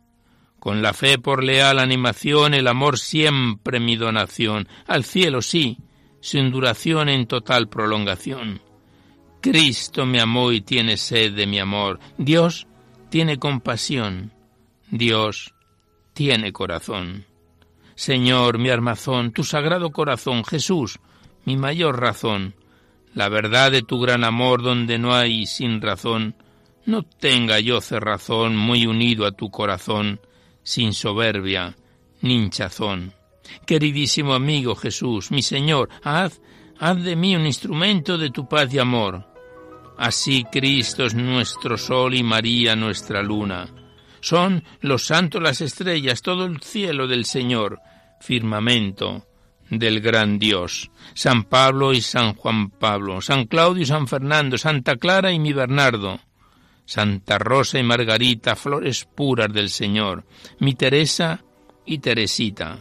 Con 0.61 0.83
la 0.83 0.93
fe 0.93 1.17
por 1.17 1.43
leal 1.43 1.79
animación, 1.79 2.53
el 2.53 2.67
amor 2.67 2.99
siempre 2.99 3.79
mi 3.79 3.95
donación. 3.95 4.67
Al 4.85 5.03
cielo 5.03 5.41
sí, 5.41 5.79
sin 6.19 6.51
duración 6.51 7.09
en 7.09 7.25
total 7.25 7.67
prolongación. 7.67 8.61
Cristo 9.41 10.05
me 10.05 10.21
amó 10.21 10.51
y 10.51 10.61
tiene 10.61 10.97
sed 10.97 11.33
de 11.33 11.47
mi 11.47 11.57
amor. 11.57 11.99
Dios 12.19 12.67
tiene 13.09 13.39
compasión. 13.39 14.33
Dios 14.91 15.55
tiene 16.13 16.53
corazón. 16.53 17.25
Señor, 17.95 18.59
mi 18.59 18.69
armazón, 18.69 19.31
tu 19.31 19.43
sagrado 19.43 19.89
corazón, 19.89 20.45
Jesús, 20.45 20.99
mi 21.43 21.57
mayor 21.57 21.99
razón, 21.99 22.53
la 23.15 23.29
verdad 23.29 23.71
de 23.71 23.81
tu 23.81 23.99
gran 23.99 24.23
amor 24.23 24.61
donde 24.61 24.99
no 24.99 25.15
hay 25.15 25.47
sin 25.47 25.81
razón, 25.81 26.35
no 26.85 27.01
tenga 27.01 27.59
yo 27.59 27.81
cerrazón 27.81 28.55
muy 28.55 28.85
unido 28.85 29.25
a 29.25 29.31
tu 29.31 29.49
corazón, 29.49 30.19
sin 30.63 30.93
soberbia 30.93 31.75
ni 32.21 32.35
hinchazón. 32.35 33.13
Queridísimo 33.65 34.33
amigo 34.33 34.75
Jesús, 34.75 35.31
mi 35.31 35.41
Señor, 35.41 35.89
haz, 36.03 36.41
haz 36.79 37.03
de 37.03 37.15
mí 37.15 37.35
un 37.35 37.45
instrumento 37.45 38.17
de 38.17 38.29
tu 38.29 38.47
paz 38.47 38.73
y 38.73 38.79
amor. 38.79 39.25
Así 39.97 40.45
Cristo 40.51 41.05
es 41.05 41.13
nuestro 41.13 41.77
sol 41.77 42.15
y 42.15 42.23
María 42.23 42.75
nuestra 42.75 43.21
luna. 43.21 43.67
Son 44.19 44.63
los 44.81 45.05
santos 45.05 45.41
las 45.41 45.61
estrellas, 45.61 46.21
todo 46.21 46.45
el 46.45 46.61
cielo 46.61 47.07
del 47.07 47.25
Señor, 47.25 47.79
firmamento 48.19 49.25
del 49.69 50.01
gran 50.01 50.37
Dios. 50.37 50.91
San 51.13 51.43
Pablo 51.45 51.93
y 51.93 52.01
San 52.01 52.35
Juan 52.35 52.69
Pablo, 52.69 53.21
San 53.21 53.45
Claudio 53.45 53.83
y 53.83 53.85
San 53.85 54.07
Fernando, 54.07 54.57
Santa 54.57 54.95
Clara 54.97 55.31
y 55.31 55.39
mi 55.39 55.53
Bernardo. 55.53 56.19
Santa 56.91 57.37
Rosa 57.37 57.79
y 57.79 57.83
Margarita, 57.83 58.57
flores 58.57 59.05
puras 59.05 59.47
del 59.53 59.69
Señor, 59.69 60.25
mi 60.59 60.75
Teresa 60.75 61.41
y 61.85 61.99
Teresita. 61.99 62.79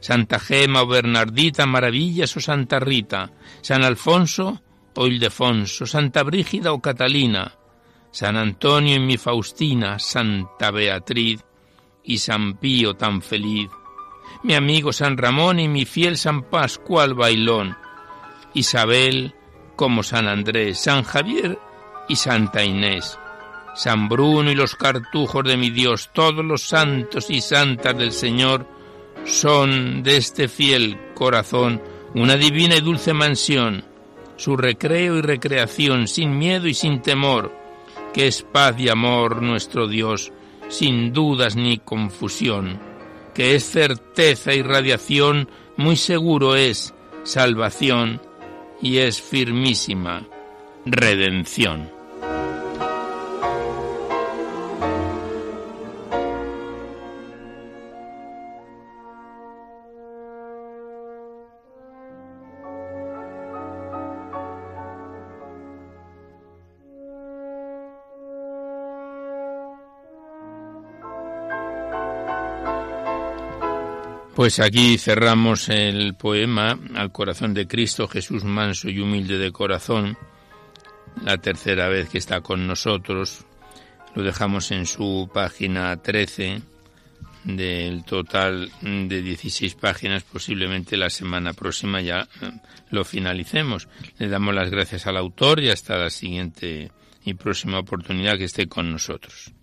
Santa 0.00 0.40
Gema 0.40 0.82
o 0.82 0.88
Bernardita, 0.88 1.64
maravillas 1.64 2.36
o 2.36 2.40
Santa 2.40 2.80
Rita, 2.80 3.30
San 3.60 3.84
Alfonso 3.84 4.60
o 4.96 5.06
Ildefonso, 5.06 5.86
Santa 5.86 6.24
Brígida 6.24 6.72
o 6.72 6.82
Catalina, 6.82 7.54
San 8.10 8.36
Antonio 8.36 8.96
y 8.96 8.98
mi 8.98 9.16
Faustina, 9.16 10.00
Santa 10.00 10.72
Beatriz 10.72 11.44
y 12.02 12.18
San 12.18 12.56
Pío 12.56 12.94
tan 12.94 13.22
feliz, 13.22 13.70
mi 14.42 14.54
amigo 14.54 14.92
San 14.92 15.16
Ramón 15.16 15.60
y 15.60 15.68
mi 15.68 15.84
fiel 15.84 16.18
San 16.18 16.50
Pascual 16.50 17.14
Bailón, 17.14 17.76
Isabel 18.54 19.36
como 19.76 20.02
San 20.02 20.26
Andrés, 20.26 20.80
San 20.80 21.04
Javier 21.04 21.60
y 22.08 22.16
Santa 22.16 22.64
Inés. 22.64 23.16
San 23.76 24.08
Bruno 24.08 24.50
y 24.50 24.54
los 24.54 24.74
cartujos 24.74 25.44
de 25.44 25.56
mi 25.56 25.70
Dios, 25.70 26.10
todos 26.12 26.44
los 26.44 26.62
santos 26.62 27.30
y 27.30 27.40
santas 27.40 27.96
del 27.96 28.12
Señor, 28.12 28.66
son 29.24 30.02
de 30.02 30.16
este 30.16 30.48
fiel 30.48 30.98
corazón 31.14 31.82
una 32.14 32.36
divina 32.36 32.76
y 32.76 32.80
dulce 32.80 33.12
mansión, 33.12 33.84
su 34.36 34.56
recreo 34.56 35.18
y 35.18 35.20
recreación, 35.20 36.08
sin 36.08 36.38
miedo 36.38 36.66
y 36.66 36.74
sin 36.74 37.02
temor, 37.02 37.52
que 38.14 38.26
es 38.28 38.42
paz 38.42 38.76
y 38.78 38.88
amor 38.88 39.42
nuestro 39.42 39.86
Dios, 39.86 40.32
sin 40.68 41.12
dudas 41.12 41.56
ni 41.56 41.78
confusión, 41.78 42.80
que 43.34 43.54
es 43.54 43.64
certeza 43.64 44.54
y 44.54 44.62
radiación, 44.62 45.50
muy 45.76 45.96
seguro 45.96 46.56
es 46.56 46.94
salvación 47.24 48.22
y 48.80 48.98
es 48.98 49.20
firmísima 49.20 50.26
redención. 50.86 51.95
Pues 74.36 74.60
aquí 74.60 74.98
cerramos 74.98 75.70
el 75.70 76.14
poema 76.14 76.78
Al 76.94 77.10
corazón 77.10 77.54
de 77.54 77.66
Cristo, 77.66 78.06
Jesús 78.06 78.44
manso 78.44 78.90
y 78.90 79.00
humilde 79.00 79.38
de 79.38 79.50
corazón, 79.50 80.18
la 81.24 81.38
tercera 81.38 81.88
vez 81.88 82.10
que 82.10 82.18
está 82.18 82.42
con 82.42 82.66
nosotros. 82.66 83.46
Lo 84.14 84.22
dejamos 84.22 84.72
en 84.72 84.84
su 84.84 85.30
página 85.32 85.96
13 85.96 86.60
del 87.44 88.04
total 88.04 88.70
de 88.82 89.22
16 89.22 89.74
páginas, 89.76 90.24
posiblemente 90.24 90.98
la 90.98 91.08
semana 91.08 91.54
próxima 91.54 92.02
ya 92.02 92.28
eh, 92.42 92.50
lo 92.90 93.06
finalicemos. 93.06 93.88
Le 94.18 94.28
damos 94.28 94.54
las 94.54 94.68
gracias 94.68 95.06
al 95.06 95.16
autor 95.16 95.60
y 95.60 95.70
hasta 95.70 95.96
la 95.96 96.10
siguiente 96.10 96.92
y 97.24 97.32
próxima 97.32 97.78
oportunidad 97.78 98.36
que 98.36 98.44
esté 98.44 98.68
con 98.68 98.92
nosotros. 98.92 99.55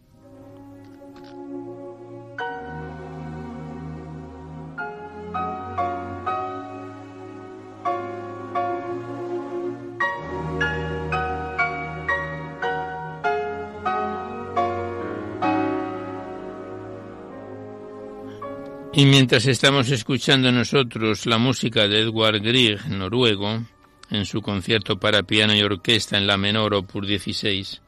Y 18.96 19.08
mientras 19.08 19.48
estamos 19.48 19.90
escuchando 19.90 20.52
nosotros 20.52 21.26
la 21.26 21.40
música 21.40 21.88
de 21.88 22.02
Edward 22.02 22.42
Grieg, 22.42 22.88
noruego, 22.90 23.64
en 24.12 24.26
su 24.26 24.44
concierto 24.44 25.00
para 25.00 25.24
piano 25.24 25.56
y 25.56 25.64
orquesta 25.64 26.16
en 26.16 26.28
la 26.28 26.38
menor 26.38 26.76
opus 26.76 27.08
16, 27.08 27.82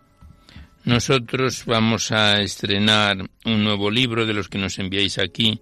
nosotros 0.86 1.64
vamos 1.68 2.12
a 2.12 2.42
estrenar 2.42 3.18
un 3.46 3.64
nuevo 3.64 3.92
libro 3.92 4.26
de 4.26 4.34
los 4.34 4.50
que 4.50 4.58
nos 4.58 4.80
enviáis 4.80 5.20
aquí 5.20 5.62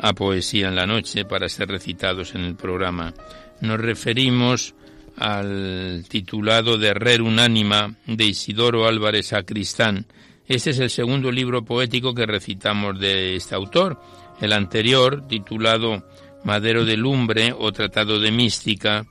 a 0.00 0.14
Poesía 0.14 0.68
en 0.68 0.76
la 0.76 0.86
Noche 0.86 1.26
para 1.26 1.50
ser 1.50 1.68
recitados 1.68 2.34
en 2.34 2.44
el 2.44 2.56
programa. 2.56 3.12
Nos 3.60 3.78
referimos 3.78 4.74
al 5.18 6.06
titulado 6.08 6.78
de 6.78 6.94
Rer 6.94 7.20
Unánima 7.20 7.96
de 8.06 8.24
Isidoro 8.24 8.86
Álvarez 8.86 9.26
Sacristán. 9.26 10.06
Este 10.48 10.70
es 10.70 10.78
el 10.78 10.88
segundo 10.88 11.30
libro 11.30 11.66
poético 11.66 12.14
que 12.14 12.24
recitamos 12.24 12.98
de 12.98 13.36
este 13.36 13.54
autor 13.54 14.00
el 14.40 14.52
anterior, 14.52 15.26
titulado 15.28 16.04
Madero 16.44 16.84
de 16.84 16.96
Lumbre 16.96 17.54
o 17.56 17.72
Tratado 17.72 18.20
de 18.20 18.30
Mística, 18.30 19.06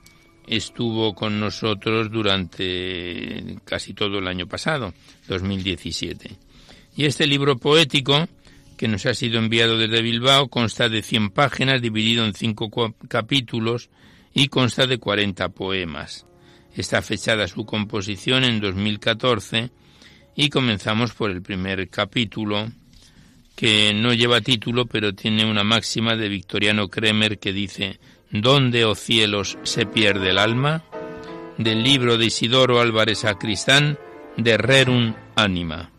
estuvo 0.46 1.14
con 1.14 1.40
nosotros 1.40 2.10
durante 2.10 3.56
casi 3.64 3.94
todo 3.94 4.18
el 4.18 4.28
año 4.28 4.46
pasado, 4.46 4.94
2017. 5.28 6.36
Y 6.96 7.06
este 7.06 7.26
libro 7.26 7.56
poético, 7.56 8.28
que 8.76 8.88
nos 8.88 9.06
ha 9.06 9.14
sido 9.14 9.38
enviado 9.38 9.78
desde 9.78 10.02
Bilbao, 10.02 10.48
consta 10.48 10.88
de 10.88 11.02
100 11.02 11.30
páginas, 11.30 11.80
dividido 11.80 12.24
en 12.24 12.34
cinco 12.34 12.70
capítulos, 13.08 13.90
y 14.34 14.48
consta 14.48 14.86
de 14.86 14.98
40 14.98 15.48
poemas. 15.50 16.26
Está 16.74 17.02
fechada 17.02 17.46
su 17.46 17.64
composición 17.64 18.42
en 18.42 18.60
2014 18.60 19.70
y 20.34 20.48
comenzamos 20.50 21.12
por 21.12 21.30
el 21.30 21.40
primer 21.40 21.88
capítulo, 21.88 22.68
que 23.54 23.94
no 23.94 24.12
lleva 24.12 24.40
título, 24.40 24.86
pero 24.86 25.14
tiene 25.14 25.44
una 25.44 25.64
máxima 25.64 26.16
de 26.16 26.28
Victoriano 26.28 26.88
Kremer 26.88 27.38
que 27.38 27.52
dice 27.52 27.98
¿Dónde, 28.30 28.84
oh 28.84 28.94
cielos, 28.94 29.58
se 29.62 29.86
pierde 29.86 30.30
el 30.30 30.38
alma? 30.38 30.84
del 31.58 31.82
libro 31.82 32.18
de 32.18 32.26
Isidoro 32.26 32.80
Álvarez 32.80 33.20
Sacristán, 33.20 33.98
de 34.36 34.56
Rerum 34.56 35.14
Anima. 35.36 35.93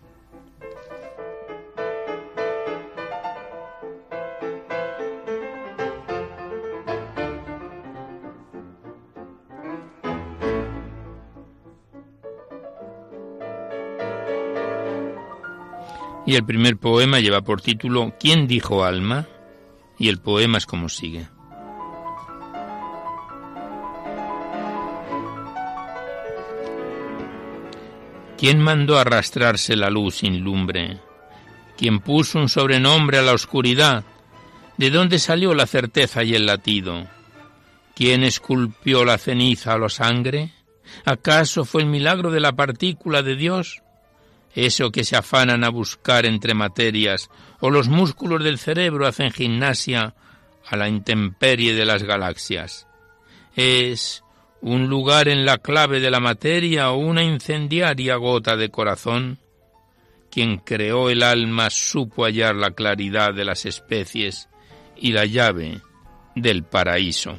Y 16.26 16.36
el 16.36 16.46
primer 16.46 16.78
poema 16.78 17.20
lleva 17.20 17.42
por 17.42 17.62
título 17.62 18.16
¿Quién 18.20 18.48
dijo 18.48 18.84
alma? 18.84 19.28
Y 20.00 20.10
el 20.10 20.20
poema 20.20 20.58
es 20.58 20.66
como 20.66 20.90
sigue. 20.90 21.28
¿Quién 28.38 28.62
mandó 28.62 29.00
arrastrarse 29.00 29.76
la 29.76 29.90
luz 29.90 30.16
sin 30.16 30.42
lumbre? 30.42 31.00
¿Quién 31.78 32.00
puso 32.00 32.40
un 32.40 32.50
sobrenombre 32.50 33.18
a 33.18 33.22
la 33.22 33.34
oscuridad? 33.34 34.04
¿De 34.78 34.90
dónde 34.90 35.20
salió 35.20 35.54
la 35.54 35.66
certeza 35.66 36.24
y 36.24 36.36
el 36.36 36.46
latido? 36.46 37.08
¿Quién 37.96 38.24
esculpió 38.24 39.06
la 39.06 39.18
ceniza 39.18 39.76
o 39.76 39.80
la 39.80 39.90
sangre? 39.90 40.52
¿Acaso 41.06 41.64
fue 41.64 41.84
el 41.84 41.88
milagro 41.88 42.30
de 42.30 42.42
la 42.42 42.54
partícula 42.54 43.22
de 43.22 43.36
Dios? 43.36 43.82
Eso 44.56 44.92
que 44.92 45.04
se 45.04 45.18
afanan 45.18 45.64
a 45.64 45.70
buscar 45.70 46.26
entre 46.26 46.54
materias, 46.54 47.30
o 47.60 47.70
los 47.70 47.90
músculos 47.90 48.44
del 48.44 48.58
cerebro 48.58 49.06
hacen 49.06 49.32
gimnasia 49.32 50.16
a 50.66 50.78
la 50.78 50.88
intemperie 50.88 51.74
de 51.76 51.86
las 51.86 52.04
galaxias. 52.04 52.88
Es 53.56 54.24
un 54.62 54.88
lugar 54.88 55.28
en 55.28 55.46
la 55.46 55.58
clave 55.58 56.00
de 56.00 56.10
la 56.10 56.20
materia 56.20 56.92
o 56.92 56.98
una 56.98 57.24
incendiaria 57.24 58.16
gota 58.16 58.56
de 58.56 58.70
corazón. 58.70 59.40
Quien 60.32 60.58
creó 60.58 61.10
el 61.10 61.22
alma 61.22 61.70
supo 61.70 62.26
hallar 62.26 62.56
la 62.56 62.72
claridad 62.72 63.34
de 63.34 63.46
las 63.46 63.66
especies 63.66 64.50
y 64.98 65.12
la 65.12 65.26
llave 65.26 65.82
del 66.36 66.64
paraíso. 66.64 67.38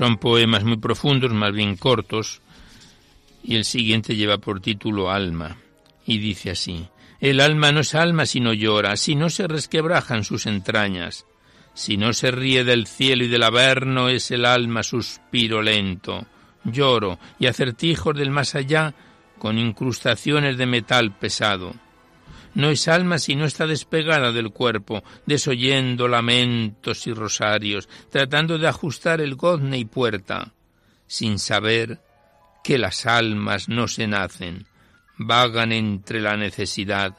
Son 0.00 0.16
poemas 0.16 0.64
muy 0.64 0.78
profundos, 0.78 1.30
más 1.34 1.52
bien 1.52 1.76
cortos, 1.76 2.40
y 3.44 3.56
el 3.56 3.66
siguiente 3.66 4.16
lleva 4.16 4.38
por 4.38 4.62
título 4.62 5.10
Alma, 5.10 5.58
y 6.06 6.16
dice 6.16 6.52
así, 6.52 6.88
El 7.20 7.38
alma 7.38 7.70
no 7.70 7.80
es 7.80 7.94
alma 7.94 8.24
si 8.24 8.40
no 8.40 8.54
llora, 8.54 8.96
si 8.96 9.14
no 9.14 9.28
se 9.28 9.46
resquebrajan 9.46 10.24
sus 10.24 10.46
entrañas, 10.46 11.26
si 11.74 11.98
no 11.98 12.14
se 12.14 12.30
ríe 12.30 12.64
del 12.64 12.86
cielo 12.86 13.24
y 13.24 13.28
del 13.28 13.42
averno 13.42 14.08
es 14.08 14.30
el 14.30 14.46
alma 14.46 14.82
suspiro 14.82 15.60
lento, 15.60 16.24
lloro 16.64 17.18
y 17.38 17.44
acertijos 17.44 18.16
del 18.16 18.30
más 18.30 18.54
allá 18.54 18.94
con 19.38 19.58
incrustaciones 19.58 20.56
de 20.56 20.64
metal 20.64 21.12
pesado 21.12 21.74
no 22.54 22.70
es 22.70 22.88
alma 22.88 23.18
si 23.18 23.36
no 23.36 23.44
está 23.44 23.66
despegada 23.66 24.32
del 24.32 24.50
cuerpo, 24.50 25.02
desoyendo 25.26 26.08
lamentos 26.08 27.06
y 27.06 27.12
rosarios, 27.12 27.88
tratando 28.10 28.58
de 28.58 28.68
ajustar 28.68 29.20
el 29.20 29.34
gozne 29.36 29.78
y 29.78 29.84
puerta, 29.84 30.52
sin 31.06 31.38
saber 31.38 32.00
que 32.64 32.78
las 32.78 33.06
almas 33.06 33.68
no 33.68 33.88
se 33.88 34.06
nacen, 34.06 34.66
vagan 35.16 35.72
entre 35.72 36.20
la 36.20 36.36
necesidad 36.36 37.16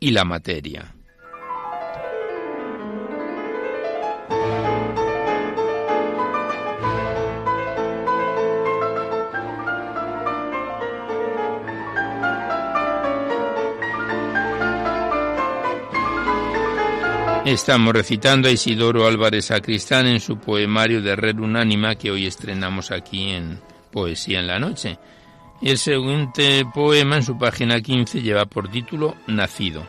y 0.00 0.10
la 0.10 0.24
materia. 0.24 0.94
Estamos 17.50 17.94
recitando 17.94 18.46
a 18.46 18.52
Isidoro 18.52 19.06
Álvarez 19.06 19.46
Sacristán 19.46 20.06
en 20.06 20.20
su 20.20 20.36
poemario 20.36 21.00
de 21.00 21.16
Red 21.16 21.38
Unánima 21.38 21.94
que 21.94 22.10
hoy 22.10 22.26
estrenamos 22.26 22.90
aquí 22.90 23.30
en 23.30 23.58
Poesía 23.90 24.40
en 24.40 24.46
la 24.46 24.58
Noche. 24.58 24.98
Y 25.62 25.70
el 25.70 25.78
siguiente 25.78 26.66
poema 26.74 27.16
en 27.16 27.22
su 27.22 27.38
página 27.38 27.80
15 27.80 28.20
lleva 28.20 28.44
por 28.44 28.68
título 28.70 29.16
Nacido. 29.26 29.86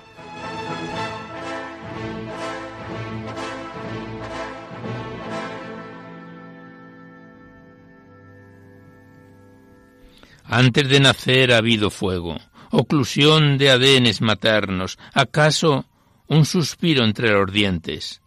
Antes 10.45 10.87
de 10.87 10.99
nacer 11.01 11.51
ha 11.51 11.57
habido 11.57 11.89
fuego, 11.89 12.37
oclusión 12.71 13.57
de 13.57 13.71
adenes 13.71 14.21
maternos. 14.21 14.97
¿Acaso 15.13 15.88
un 16.29 16.45
suspiro 16.45 17.03
entre 17.03 17.31
los 17.31 17.51
dientes, 17.51 18.21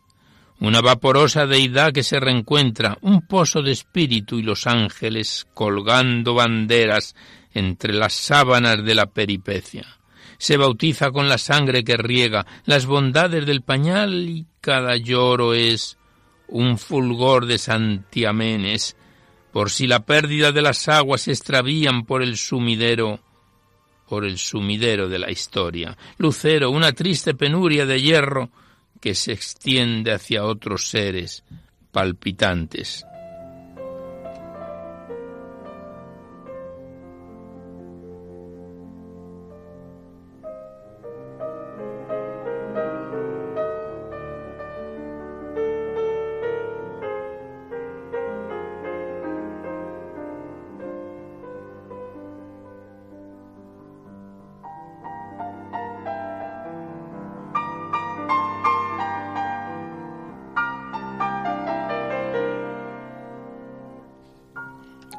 una 0.59 0.81
vaporosa 0.81 1.47
deidad 1.47 1.93
que 1.93 2.03
se 2.03 2.21
reencuentra, 2.21 2.99
un 3.01 3.27
pozo 3.27 3.63
de 3.63 3.73
espíritu 3.73 4.39
y 4.39 4.43
los 4.43 4.67
ángeles 4.67 5.47
colgando 5.55 6.35
banderas 6.35 7.15
entre 7.55 7.93
las 7.95 8.13
sábanas 8.13 8.85
de 8.85 8.95
la 8.95 9.07
peripecia. 9.07 9.87
Se 10.39 10.57
bautiza 10.57 11.13
con 11.13 11.29
la 11.29 11.39
sangre 11.39 11.85
que 11.85 11.97
riega 11.97 12.45
las 12.65 12.87
bondades 12.87 13.47
del 13.47 13.63
pañal 13.63 14.29
y 14.29 14.47
cada 14.61 14.97
lloro 14.97 15.55
es 15.55 15.97
un 16.49 16.79
fulgor 16.79 17.47
de 17.47 17.59
santiamenes, 17.59 18.97
por 19.53 19.71
si 19.71 19.87
la 19.87 20.01
pérdida 20.01 20.51
de 20.51 20.63
las 20.63 20.89
aguas 20.89 21.23
se 21.23 21.31
extravían 21.31 22.05
por 22.05 22.23
el 22.23 22.37
sumidero, 22.37 23.21
por 24.13 24.27
el 24.27 24.37
sumidero 24.37 25.09
de 25.09 25.19
la 25.19 25.31
historia. 25.31 25.97
Lucero, 26.19 26.69
una 26.69 26.93
triste 26.93 27.33
penuria 27.33 27.87
de 27.87 28.03
hierro 28.03 28.51
que 29.01 29.15
se 29.15 29.33
extiende 29.33 30.13
hacia 30.13 30.45
otros 30.45 30.91
seres 30.91 31.43
palpitantes. 31.91 33.07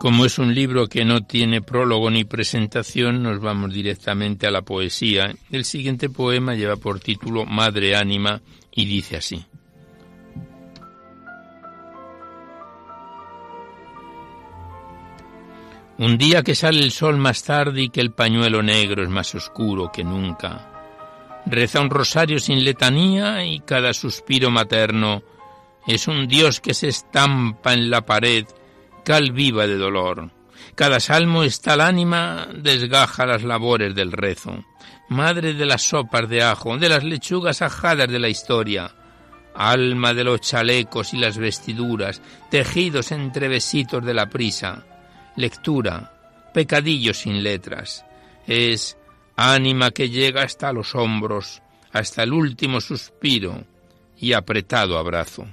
Como 0.03 0.25
es 0.25 0.37
un 0.37 0.53
libro 0.53 0.87
que 0.87 1.05
no 1.05 1.21
tiene 1.21 1.61
prólogo 1.61 2.11
ni 2.11 2.25
presentación, 2.25 3.23
nos 3.23 3.39
vamos 3.39 3.73
directamente 3.73 4.45
a 4.45 4.51
la 4.51 4.61
poesía. 4.61 5.33
El 5.49 5.63
siguiente 5.63 6.09
poema 6.09 6.55
lleva 6.55 6.75
por 6.75 6.99
título 6.99 7.45
Madre 7.45 7.95
Ánima 7.95 8.41
y 8.69 8.83
dice 8.83 9.15
así. 9.15 9.45
Un 15.99 16.17
día 16.17 16.43
que 16.43 16.53
sale 16.53 16.81
el 16.81 16.91
sol 16.91 17.15
más 17.15 17.41
tarde 17.41 17.83
y 17.83 17.89
que 17.89 18.01
el 18.01 18.11
pañuelo 18.11 18.61
negro 18.61 19.03
es 19.03 19.09
más 19.09 19.33
oscuro 19.35 19.89
que 19.89 20.03
nunca. 20.03 20.69
Reza 21.45 21.79
un 21.79 21.89
rosario 21.89 22.39
sin 22.39 22.65
letanía 22.65 23.45
y 23.45 23.61
cada 23.61 23.93
suspiro 23.93 24.51
materno 24.51 25.23
es 25.87 26.09
un 26.09 26.27
Dios 26.27 26.59
que 26.59 26.73
se 26.73 26.89
estampa 26.89 27.71
en 27.71 27.89
la 27.89 28.01
pared 28.01 28.45
cal 29.03 29.31
viva 29.31 29.67
de 29.67 29.77
dolor. 29.77 30.31
Cada 30.75 30.99
salmo 30.99 31.43
está 31.43 31.75
el 31.75 31.81
ánima, 31.81 32.47
desgaja 32.53 33.25
las 33.25 33.43
labores 33.43 33.93
del 33.93 34.11
rezo. 34.11 34.63
Madre 35.09 35.53
de 35.53 35.65
las 35.65 35.83
sopas 35.83 36.27
de 36.27 36.41
ajo, 36.41 36.77
de 36.77 36.89
las 36.89 37.03
lechugas 37.03 37.61
ajadas 37.61 38.07
de 38.07 38.19
la 38.19 38.29
historia. 38.29 38.95
Alma 39.53 40.13
de 40.13 40.23
los 40.23 40.41
chalecos 40.41 41.13
y 41.13 41.17
las 41.17 41.37
vestiduras, 41.37 42.21
tejidos 42.49 43.11
entre 43.11 43.47
besitos 43.47 44.03
de 44.03 44.13
la 44.15 44.27
prisa. 44.27 44.83
Lectura, 45.35 46.51
pecadillo 46.53 47.13
sin 47.13 47.43
letras. 47.43 48.03
Es 48.47 48.97
ánima 49.35 49.91
que 49.91 50.09
llega 50.09 50.43
hasta 50.43 50.73
los 50.73 50.95
hombros, 50.95 51.61
hasta 51.91 52.23
el 52.23 52.33
último 52.33 52.81
suspiro 52.81 53.63
y 54.17 54.33
apretado 54.33 54.97
abrazo. 54.97 55.45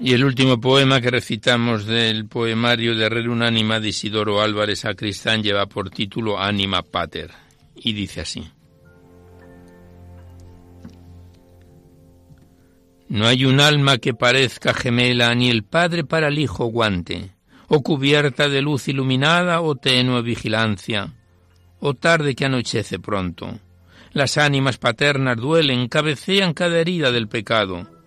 Y 0.00 0.12
el 0.12 0.24
último 0.24 0.60
poema 0.60 1.00
que 1.00 1.10
recitamos 1.10 1.84
del 1.84 2.26
poemario 2.26 2.94
de 2.94 3.06
Herrera 3.06 3.32
Unánima 3.32 3.80
de 3.80 3.88
Isidoro 3.88 4.40
Álvarez 4.40 4.80
Sacristán 4.80 5.42
lleva 5.42 5.66
por 5.66 5.90
título 5.90 6.38
Anima 6.38 6.82
Pater 6.82 7.32
y 7.74 7.92
dice 7.94 8.20
así. 8.20 8.48
No 13.08 13.26
hay 13.26 13.44
un 13.44 13.58
alma 13.58 13.98
que 13.98 14.14
parezca 14.14 14.72
gemela, 14.72 15.34
ni 15.34 15.50
el 15.50 15.64
padre 15.64 16.04
para 16.04 16.28
el 16.28 16.38
hijo 16.38 16.66
guante, 16.66 17.30
o 17.66 17.82
cubierta 17.82 18.48
de 18.48 18.62
luz 18.62 18.86
iluminada 18.86 19.62
o 19.62 19.74
tenue 19.74 20.22
vigilancia, 20.22 21.12
o 21.80 21.94
tarde 21.94 22.36
que 22.36 22.44
anochece 22.44 23.00
pronto. 23.00 23.58
Las 24.12 24.38
ánimas 24.38 24.78
paternas 24.78 25.38
duelen, 25.38 25.88
cabecean 25.88 26.54
cada 26.54 26.78
herida 26.78 27.10
del 27.10 27.28
pecado 27.28 27.97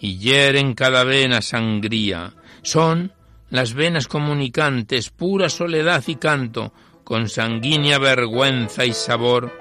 y 0.00 0.18
hieren 0.18 0.74
cada 0.74 1.04
vena 1.04 1.42
sangría. 1.42 2.32
Son 2.62 3.12
las 3.50 3.74
venas 3.74 4.08
comunicantes, 4.08 5.10
pura 5.10 5.48
soledad 5.48 6.02
y 6.06 6.16
canto, 6.16 6.72
con 7.04 7.28
sanguínea 7.28 7.98
vergüenza 7.98 8.84
y 8.84 8.92
sabor 8.92 9.52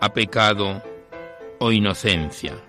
a 0.00 0.12
pecado 0.12 0.82
o 1.58 1.72
inocencia. 1.72 2.67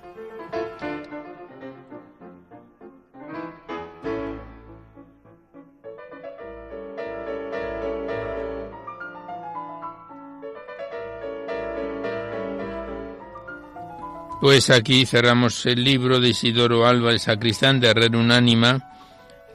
Pues 14.41 14.69
aquí 14.69 15.06
cerramos 15.06 15.65
el 15.65 15.84
libro 15.84 16.21
de 16.21 16.30
Isidoro 16.30 16.88
Álvarez 16.88 17.23
Sacristán 17.23 17.82
de 17.82 17.89
Herrera 17.89 18.17
Unánima, 18.17 18.80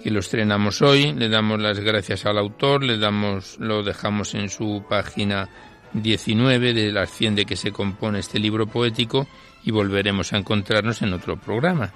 que 0.02 0.10
lo 0.10 0.20
estrenamos 0.20 0.82
hoy. 0.82 1.14
Le 1.14 1.30
damos 1.30 1.58
las 1.58 1.80
gracias 1.80 2.26
al 2.26 2.36
autor, 2.36 2.84
le 2.84 2.98
damos, 2.98 3.56
lo 3.58 3.82
dejamos 3.82 4.34
en 4.34 4.50
su 4.50 4.84
página 4.86 5.48
19 5.94 6.74
de 6.74 6.92
las 6.92 7.10
100 7.10 7.34
de 7.34 7.46
que 7.46 7.56
se 7.56 7.72
compone 7.72 8.18
este 8.18 8.38
libro 8.38 8.66
poético 8.66 9.26
y 9.64 9.70
volveremos 9.70 10.34
a 10.34 10.36
encontrarnos 10.36 11.00
en 11.00 11.14
otro 11.14 11.38
programa. 11.38 11.90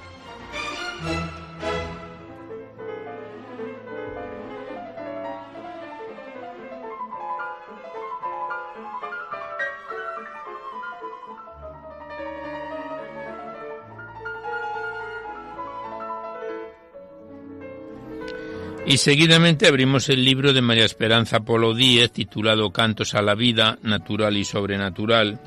Y 18.88 18.96
seguidamente 18.96 19.66
abrimos 19.66 20.08
el 20.08 20.24
libro 20.24 20.54
de 20.54 20.62
María 20.62 20.86
Esperanza 20.86 21.40
Polo 21.40 21.74
Díez, 21.74 22.10
titulado 22.10 22.72
Cantos 22.72 23.14
a 23.14 23.20
la 23.20 23.34
Vida, 23.34 23.78
Natural 23.82 24.34
y 24.34 24.46
Sobrenatural, 24.46 25.38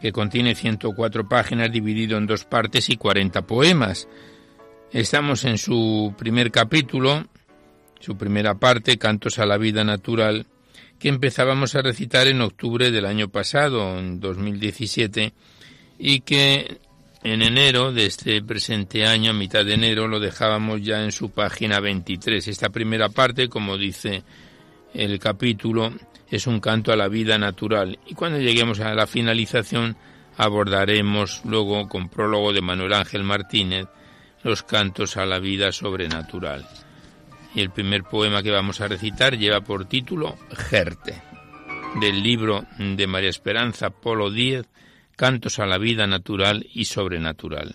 que 0.00 0.12
contiene 0.12 0.54
104 0.54 1.28
páginas 1.28 1.70
dividido 1.70 2.16
en 2.16 2.24
dos 2.24 2.46
partes 2.46 2.88
y 2.88 2.96
40 2.96 3.42
poemas. 3.42 4.08
Estamos 4.94 5.44
en 5.44 5.58
su 5.58 6.14
primer 6.16 6.50
capítulo, 6.50 7.26
su 8.00 8.16
primera 8.16 8.54
parte, 8.54 8.96
Cantos 8.96 9.38
a 9.38 9.44
la 9.44 9.58
Vida 9.58 9.84
Natural, 9.84 10.46
que 10.98 11.10
empezábamos 11.10 11.74
a 11.74 11.82
recitar 11.82 12.28
en 12.28 12.40
octubre 12.40 12.90
del 12.90 13.04
año 13.04 13.28
pasado, 13.28 13.98
en 13.98 14.20
2017, 14.20 15.34
y 15.98 16.20
que 16.20 16.78
en 17.22 17.42
enero 17.42 17.92
de 17.92 18.06
este 18.06 18.42
presente 18.42 19.06
año, 19.06 19.32
a 19.32 19.34
mitad 19.34 19.64
de 19.64 19.74
enero, 19.74 20.06
lo 20.06 20.20
dejábamos 20.20 20.82
ya 20.82 21.02
en 21.02 21.12
su 21.12 21.30
página 21.30 21.80
23. 21.80 22.46
Esta 22.46 22.68
primera 22.68 23.08
parte, 23.08 23.48
como 23.48 23.76
dice 23.76 24.22
el 24.94 25.18
capítulo, 25.18 25.92
es 26.30 26.46
un 26.46 26.60
canto 26.60 26.92
a 26.92 26.96
la 26.96 27.08
vida 27.08 27.36
natural. 27.36 27.98
Y 28.06 28.14
cuando 28.14 28.38
lleguemos 28.38 28.80
a 28.80 28.94
la 28.94 29.06
finalización, 29.06 29.96
abordaremos 30.36 31.42
luego, 31.44 31.88
con 31.88 32.08
prólogo 32.08 32.52
de 32.52 32.62
Manuel 32.62 32.94
Ángel 32.94 33.24
Martínez, 33.24 33.88
los 34.44 34.62
cantos 34.62 35.16
a 35.16 35.26
la 35.26 35.40
vida 35.40 35.72
sobrenatural. 35.72 36.66
Y 37.54 37.60
el 37.60 37.70
primer 37.70 38.04
poema 38.04 38.42
que 38.42 38.52
vamos 38.52 38.80
a 38.80 38.86
recitar 38.86 39.36
lleva 39.36 39.60
por 39.60 39.86
título 39.86 40.36
Gerte, 40.52 41.20
del 42.00 42.22
libro 42.22 42.64
de 42.78 43.06
María 43.08 43.30
Esperanza 43.30 43.90
Polo 43.90 44.30
Díez, 44.30 44.66
Cantos 45.18 45.58
a 45.58 45.66
la 45.66 45.78
vida 45.78 46.06
natural 46.06 46.64
y 46.72 46.84
sobrenatural. 46.84 47.74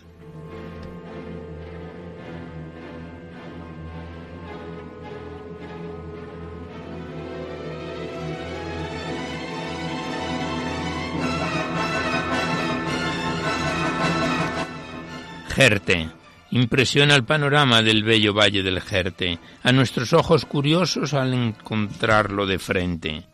Jerte. 15.50 16.10
Impresiona 16.52 17.14
el 17.16 17.26
panorama 17.26 17.82
del 17.82 18.04
bello 18.04 18.34
valle 18.34 18.64
del 18.64 18.80
Jerte, 18.80 19.38
a 19.64 19.74
nuestros 19.74 20.14
ojos 20.14 20.46
curiosos 20.46 21.14
al 21.14 21.34
encontrarlo 21.34 22.46
de 22.46 22.58
frente 22.58 23.33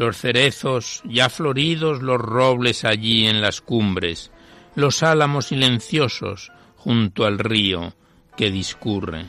los 0.00 0.16
cerezos 0.16 1.02
ya 1.04 1.28
floridos, 1.28 2.00
los 2.00 2.18
robles 2.18 2.86
allí 2.86 3.26
en 3.26 3.42
las 3.42 3.60
cumbres, 3.60 4.30
los 4.74 5.02
álamos 5.02 5.48
silenciosos 5.48 6.52
junto 6.76 7.26
al 7.26 7.38
río 7.38 7.92
que 8.34 8.50
discurre. 8.50 9.26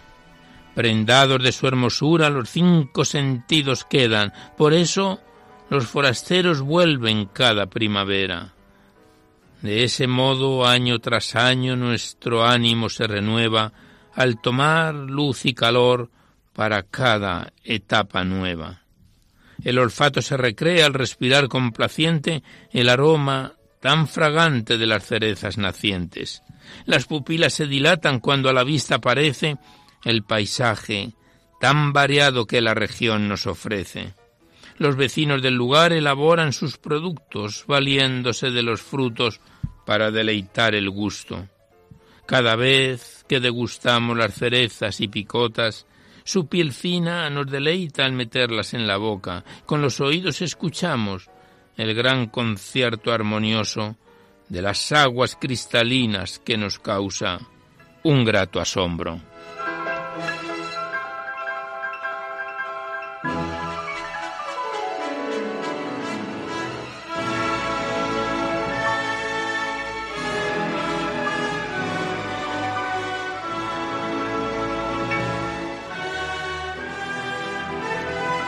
Prendados 0.73 1.43
de 1.43 1.51
su 1.51 1.67
hermosura, 1.67 2.29
los 2.29 2.49
cinco 2.49 3.03
sentidos 3.03 3.84
quedan, 3.84 4.31
por 4.57 4.71
eso 4.71 5.19
los 5.69 5.88
forasteros 5.88 6.62
vuelven 6.62 7.25
cada 7.25 7.65
primavera. 7.65 8.53
De 9.62 9.84
ese 9.84 10.07
modo, 10.07 10.65
año 10.65 10.99
tras 10.99 11.36
año, 11.36 11.75
nuestro 11.75 12.45
ánimo 12.45 12.88
se 12.88 13.07
renueva 13.07 13.73
al 14.13 14.39
tomar 14.39 14.95
luz 14.95 15.45
y 15.45 15.53
calor 15.53 16.10
para 16.53 16.84
cada 16.84 17.51
etapa 17.62 18.23
nueva. 18.23 18.80
El 19.63 19.78
olfato 19.80 20.21
se 20.21 20.38
recrea 20.38 20.86
al 20.86 20.93
respirar 20.93 21.47
complaciente 21.47 22.43
el 22.71 22.89
aroma 22.89 23.54
tan 23.80 24.08
fragante 24.08 24.78
de 24.78 24.86
las 24.86 25.06
cerezas 25.06 25.58
nacientes. 25.58 26.43
Las 26.86 27.06
pupilas 27.06 27.54
se 27.54 27.67
dilatan 27.67 28.19
cuando 28.19 28.50
a 28.50 28.54
la 28.54 28.63
vista 28.63 28.95
aparece 28.95 29.58
el 30.04 30.24
paisaje 30.24 31.13
tan 31.60 31.93
variado 31.93 32.45
que 32.47 32.62
la 32.62 32.74
región 32.74 33.28
nos 33.28 33.45
ofrece. 33.45 34.13
Los 34.78 34.95
vecinos 34.95 35.43
del 35.43 35.54
lugar 35.54 35.93
elaboran 35.93 36.54
sus 36.54 36.78
productos 36.78 37.65
valiéndose 37.67 38.50
de 38.50 38.63
los 38.63 38.82
frutos 38.82 39.39
para 39.86 40.10
deleitar 40.10 40.74
el 40.74 40.89
gusto. 40.89 41.47
Cada 42.26 42.56
vez 42.56 43.26
que 43.28 43.39
degustamos 43.39 44.17
las 44.17 44.34
cerezas 44.34 45.02
y 45.02 45.08
picotas, 45.08 45.86
su 46.23 46.47
piel 46.47 46.73
fina 46.73 47.29
nos 47.29 47.47
deleita 47.47 48.05
al 48.05 48.13
meterlas 48.13 48.73
en 48.73 48.88
la 48.88 48.97
boca. 48.97 49.43
Con 49.65 49.81
los 49.81 49.99
oídos 49.99 50.41
escuchamos 50.41 51.29
el 51.77 51.93
gran 51.93 52.27
concierto 52.27 53.12
armonioso 53.12 53.95
de 54.49 54.62
las 54.62 54.91
aguas 54.91 55.38
cristalinas 55.39 56.39
que 56.39 56.57
nos 56.57 56.79
causa 56.79 57.39
un 58.03 58.25
grato 58.25 58.60
asombro. 58.60 59.30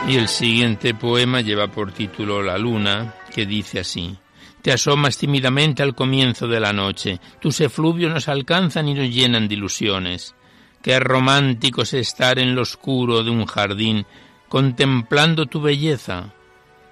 Y 0.06 0.16
el 0.16 0.28
siguiente 0.28 0.92
poema 0.92 1.40
lleva 1.40 1.68
por 1.68 1.90
título 1.92 2.42
La 2.42 2.58
luna, 2.58 3.14
que 3.34 3.46
dice 3.46 3.80
así. 3.80 4.14
Te 4.60 4.70
asomas 4.70 5.16
tímidamente 5.16 5.82
al 5.82 5.94
comienzo 5.94 6.46
de 6.46 6.60
la 6.60 6.74
noche, 6.74 7.20
tus 7.40 7.60
efluvios 7.62 8.12
nos 8.12 8.28
alcanzan 8.28 8.86
y 8.88 8.94
nos 8.94 9.08
llenan 9.08 9.48
de 9.48 9.54
ilusiones. 9.54 10.34
Qué 10.82 11.00
romántico 11.00 11.82
es 11.82 11.94
estar 11.94 12.38
en 12.38 12.54
lo 12.54 12.62
oscuro 12.62 13.24
de 13.24 13.30
un 13.30 13.46
jardín, 13.46 14.04
contemplando 14.50 15.46
tu 15.46 15.62
belleza, 15.62 16.34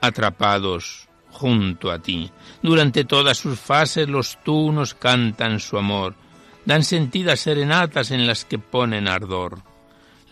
atrapados 0.00 1.08
junto 1.30 1.90
a 1.90 1.98
ti. 1.98 2.30
Durante 2.62 3.04
todas 3.04 3.36
sus 3.36 3.60
fases 3.60 4.08
los 4.08 4.42
tunos 4.42 4.94
cantan 4.94 5.60
su 5.60 5.76
amor, 5.76 6.14
dan 6.64 6.82
sentidas 6.82 7.40
serenatas 7.40 8.10
en 8.10 8.26
las 8.26 8.46
que 8.46 8.58
ponen 8.58 9.06
ardor. 9.06 9.71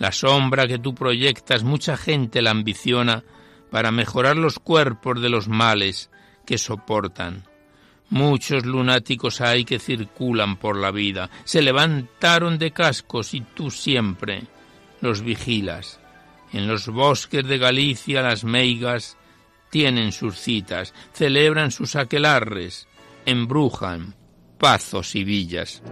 La 0.00 0.12
sombra 0.12 0.66
que 0.66 0.78
tú 0.78 0.94
proyectas 0.94 1.62
mucha 1.62 1.94
gente 1.94 2.40
la 2.40 2.52
ambiciona 2.52 3.22
para 3.70 3.92
mejorar 3.92 4.34
los 4.34 4.58
cuerpos 4.58 5.20
de 5.20 5.28
los 5.28 5.46
males 5.46 6.10
que 6.46 6.56
soportan. 6.56 7.44
Muchos 8.08 8.64
lunáticos 8.64 9.42
hay 9.42 9.66
que 9.66 9.78
circulan 9.78 10.56
por 10.56 10.78
la 10.78 10.90
vida, 10.90 11.28
se 11.44 11.60
levantaron 11.60 12.58
de 12.58 12.70
cascos 12.70 13.34
y 13.34 13.42
tú 13.42 13.70
siempre 13.70 14.44
los 15.02 15.20
vigilas. 15.20 16.00
En 16.50 16.66
los 16.66 16.88
bosques 16.88 17.46
de 17.46 17.58
Galicia 17.58 18.22
las 18.22 18.42
meigas 18.42 19.18
tienen 19.68 20.12
sus 20.12 20.38
citas, 20.38 20.94
celebran 21.12 21.70
sus 21.70 21.94
aquelarres, 21.94 22.88
embrujan 23.26 24.14
pazos 24.58 25.14
y 25.14 25.24
villas. 25.24 25.82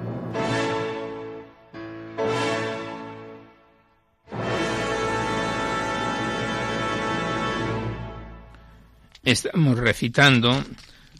Estamos 9.29 9.79
recitando 9.79 10.64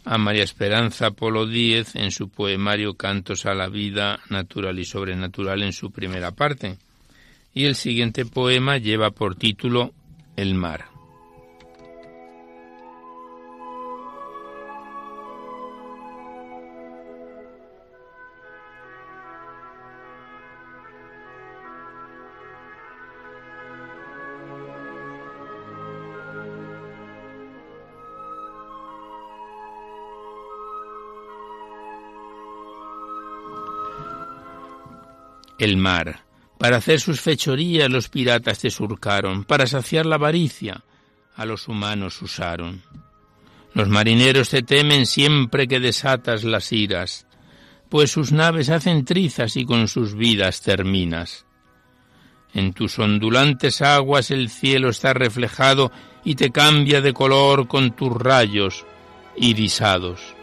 a 0.03 0.17
María 0.17 0.43
Esperanza 0.43 1.11
Polo 1.11 1.45
Díez 1.45 1.95
en 1.95 2.09
su 2.09 2.29
poemario 2.29 2.95
Cantos 2.95 3.45
a 3.45 3.53
la 3.53 3.69
vida 3.69 4.19
natural 4.29 4.79
y 4.79 4.85
sobrenatural 4.85 5.61
en 5.61 5.73
su 5.73 5.91
primera 5.91 6.31
parte. 6.31 6.79
Y 7.53 7.65
el 7.65 7.75
siguiente 7.75 8.25
poema 8.25 8.79
lleva 8.79 9.11
por 9.11 9.35
título 9.35 9.93
El 10.35 10.55
mar. 10.55 10.88
El 35.59 35.77
mar. 35.77 36.23
Para 36.57 36.77
hacer 36.77 36.99
sus 36.99 37.21
fechorías 37.21 37.89
los 37.89 38.09
piratas 38.09 38.59
te 38.59 38.69
surcaron, 38.69 39.43
para 39.43 39.67
saciar 39.67 40.05
la 40.05 40.15
avaricia 40.15 40.83
a 41.35 41.45
los 41.45 41.67
humanos 41.67 42.21
usaron. 42.21 42.83
Los 43.73 43.87
marineros 43.87 44.49
te 44.49 44.63
temen 44.63 45.05
siempre 45.05 45.67
que 45.67 45.79
desatas 45.79 46.43
las 46.43 46.71
iras, 46.71 47.27
pues 47.87 48.11
sus 48.11 48.31
naves 48.31 48.69
hacen 48.69 49.05
trizas 49.05 49.55
y 49.55 49.65
con 49.65 49.87
sus 49.87 50.15
vidas 50.15 50.61
terminas. 50.61 51.45
En 52.53 52.73
tus 52.73 52.97
ondulantes 52.99 53.81
aguas 53.81 54.31
el 54.31 54.49
cielo 54.49 54.89
está 54.89 55.13
reflejado 55.13 55.91
y 56.25 56.35
te 56.35 56.49
cambia 56.49 57.01
de 57.01 57.13
color 57.13 57.67
con 57.67 57.95
tus 57.95 58.11
rayos 58.11 58.85
irisados. 59.37 60.38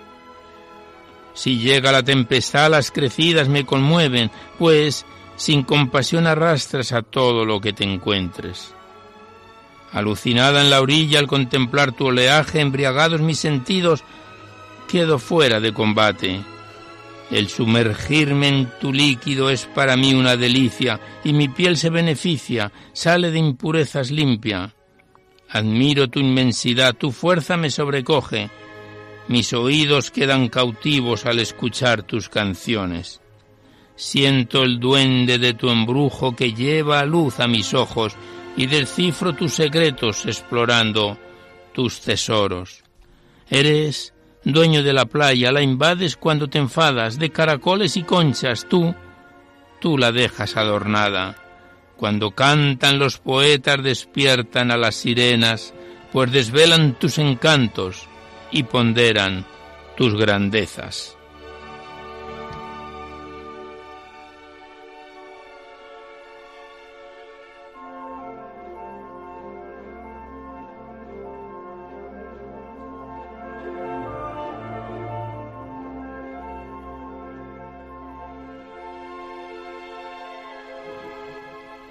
Si 1.37 1.59
llega 1.59 1.93
la 1.93 2.03
tempestad, 2.03 2.71
las 2.71 2.91
crecidas 2.91 3.47
me 3.47 3.67
conmueven, 3.67 4.31
pues 4.59 5.05
sin 5.37 5.65
compasión 5.65 6.27
arrastras 6.27 6.93
a 6.93 7.03
todo 7.03 7.45
lo 7.45 7.61
que 7.61 7.75
te 7.75 7.85
encuentres. 7.85 8.75
Alucinada 9.93 10.63
en 10.63 10.71
la 10.71 10.81
orilla 10.81 11.19
al 11.19 11.27
contemplar 11.27 11.93
tu 11.93 12.07
oleaje, 12.07 12.61
embriagados 12.61 13.21
mis 13.21 13.39
sentidos, 13.39 14.03
quedo 14.89 15.19
fuera 15.19 15.61
de 15.61 15.75
combate. 15.75 16.41
El 17.31 17.49
sumergirme 17.49 18.49
en 18.49 18.71
tu 18.81 18.91
líquido 18.91 19.51
es 19.51 19.67
para 19.67 19.95
mí 19.95 20.15
una 20.15 20.37
delicia, 20.37 20.99
y 21.23 21.35
mi 21.35 21.49
piel 21.51 21.77
se 21.77 21.91
beneficia, 21.91 22.73
sale 22.95 23.31
de 23.31 23.39
impurezas 23.39 24.11
limpia. 24.11 24.75
Admiro 25.51 26.09
tu 26.09 26.19
inmensidad, 26.19 26.95
tu 26.95 27.13
fuerza 27.13 27.59
me 27.59 27.69
sobrecoge, 27.69 28.49
mis 29.29 29.53
oídos 29.53 30.11
quedan 30.11 30.49
cautivos 30.49 31.27
al 31.27 31.41
escuchar 31.41 32.03
tus 32.03 32.29
canciones. 32.29 33.21
Siento 33.97 34.63
el 34.63 34.79
duende 34.79 35.39
de 35.39 35.55
tu 35.55 35.71
embrujo 35.71 36.37
que 36.37 36.53
lleva 36.53 37.05
luz 37.05 37.41
a 37.41 37.49
mis 37.49 37.75
ojos 37.75 38.15
y 38.57 38.67
descifro 38.67 39.35
tus 39.35 39.55
secretos 39.55 40.27
explorando 40.27 41.19
tus 41.73 42.01
tesoros. 42.01 42.85
Eres 43.49 44.15
dueño 44.45 44.83
de 44.83 44.93
la 44.93 45.07
playa, 45.07 45.51
la 45.51 45.63
invades 45.63 46.17
cuando 46.17 46.49
te 46.49 46.59
enfadas, 46.59 47.19
de 47.19 47.31
caracoles 47.31 47.97
y 47.97 48.03
conchas, 48.03 48.67
tú, 48.69 48.95
tú 49.81 49.99
la 49.99 50.13
dejas 50.13 50.57
adornada. 50.57 51.37
Cuando 51.97 52.31
cantan 52.33 52.99
los 52.99 53.19
poetas 53.19 53.83
despiertan 53.83 54.71
a 54.71 54.77
las 54.77 54.95
sirenas, 54.95 55.75
pues 56.13 56.31
desvelan 56.31 56.99
tus 56.99 57.19
encantos 57.19 58.09
y 58.51 58.63
ponderan 58.65 59.45
tus 59.97 60.15
grandezas. 60.15 61.16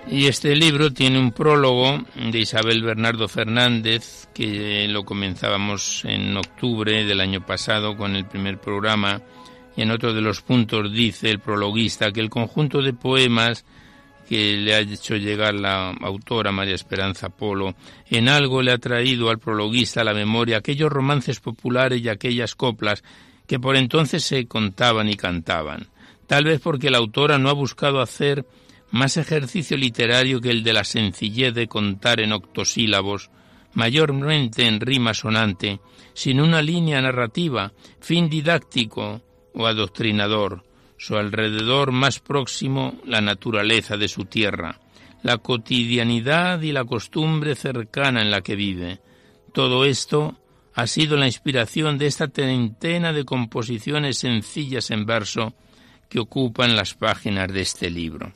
Y 0.08 0.28
este 0.28 0.56
libro 0.56 0.94
tiene 0.94 1.20
un 1.20 1.32
prólogo 1.32 2.04
de 2.16 2.40
Isabel 2.40 2.84
Bernardo 2.84 3.28
Fernández, 3.28 4.28
que 4.36 4.88
lo 4.88 5.04
comenzábamos 5.04 6.06
en 6.06 6.38
octubre 6.38 7.04
del 7.06 7.22
año 7.22 7.44
pasado 7.44 7.98
con 7.98 8.16
el 8.16 8.26
primer 8.26 8.60
programa, 8.60 9.22
y 9.76 9.82
en 9.82 9.90
otro 9.90 10.14
de 10.14 10.22
los 10.22 10.42
puntos 10.42 10.94
dice 10.94 11.32
el 11.32 11.40
prologuista 11.40 12.12
que 12.12 12.22
el 12.22 12.30
conjunto 12.30 12.84
de 12.84 12.94
poemas 12.94 13.66
que 14.30 14.58
le 14.58 14.76
ha 14.76 14.80
hecho 14.80 15.16
llegar 15.16 15.56
la 15.56 15.90
autora 15.90 16.52
María 16.52 16.76
Esperanza 16.76 17.30
Polo, 17.30 17.76
en 18.10 18.30
algo 18.30 18.62
le 18.62 18.72
ha 18.72 18.78
traído 18.78 19.30
al 19.30 19.40
prologuista 19.40 20.02
a 20.02 20.06
la 20.06 20.14
memoria 20.14 20.58
aquellos 20.58 20.92
romances 20.92 21.40
populares 21.40 22.02
y 22.02 22.10
aquellas 22.10 22.56
coplas 22.56 23.04
que 23.48 23.60
por 23.60 23.76
entonces 23.76 24.24
se 24.24 24.48
contaban 24.48 25.10
y 25.10 25.16
cantaban. 25.16 25.88
Tal 26.28 26.46
vez 26.46 26.60
porque 26.62 26.90
la 26.90 26.98
autora 26.98 27.38
no 27.38 27.50
ha 27.50 27.54
buscado 27.54 28.02
hacer 28.02 28.46
más 28.92 29.18
ejercicio 29.18 29.78
literario 29.78 30.40
que 30.42 30.52
el 30.52 30.64
de 30.64 30.74
la 30.74 30.84
sencillez 30.84 31.54
de 31.54 31.68
contar 31.68 32.20
en 32.20 32.32
octosílabos, 32.32 33.30
mayormente 33.74 34.68
en 34.68 34.80
rima 34.80 35.14
sonante, 35.14 35.80
sin 36.14 36.40
una 36.40 36.62
línea 36.62 37.02
narrativa, 37.02 37.74
fin 38.00 38.30
didáctico 38.30 39.22
o 39.54 39.68
adoctrinador, 39.68 40.64
su 40.98 41.18
alrededor 41.18 41.92
más 41.92 42.20
próximo 42.20 43.00
la 43.06 43.22
naturaleza 43.22 43.98
de 43.98 44.08
su 44.08 44.26
tierra, 44.26 44.80
la 45.24 45.38
cotidianidad 45.40 46.62
y 46.62 46.72
la 46.72 46.86
costumbre 46.86 47.56
cercana 47.56 48.22
en 48.22 48.32
la 48.32 48.42
que 48.42 48.56
vive. 48.56 49.02
Todo 49.54 49.84
esto 49.84 50.40
ha 50.74 50.88
sido 50.88 51.18
la 51.18 51.26
inspiración 51.26 51.98
de 51.98 52.08
esta 52.08 52.28
treintena 52.28 53.12
de 53.12 53.26
composiciones 53.26 54.20
sencillas 54.20 54.92
en 54.92 55.06
verso 55.06 55.54
que 56.10 56.20
ocupan 56.20 56.76
las 56.76 56.94
páginas 56.94 57.52
de 57.52 57.62
este 57.62 57.90
libro 57.90 58.34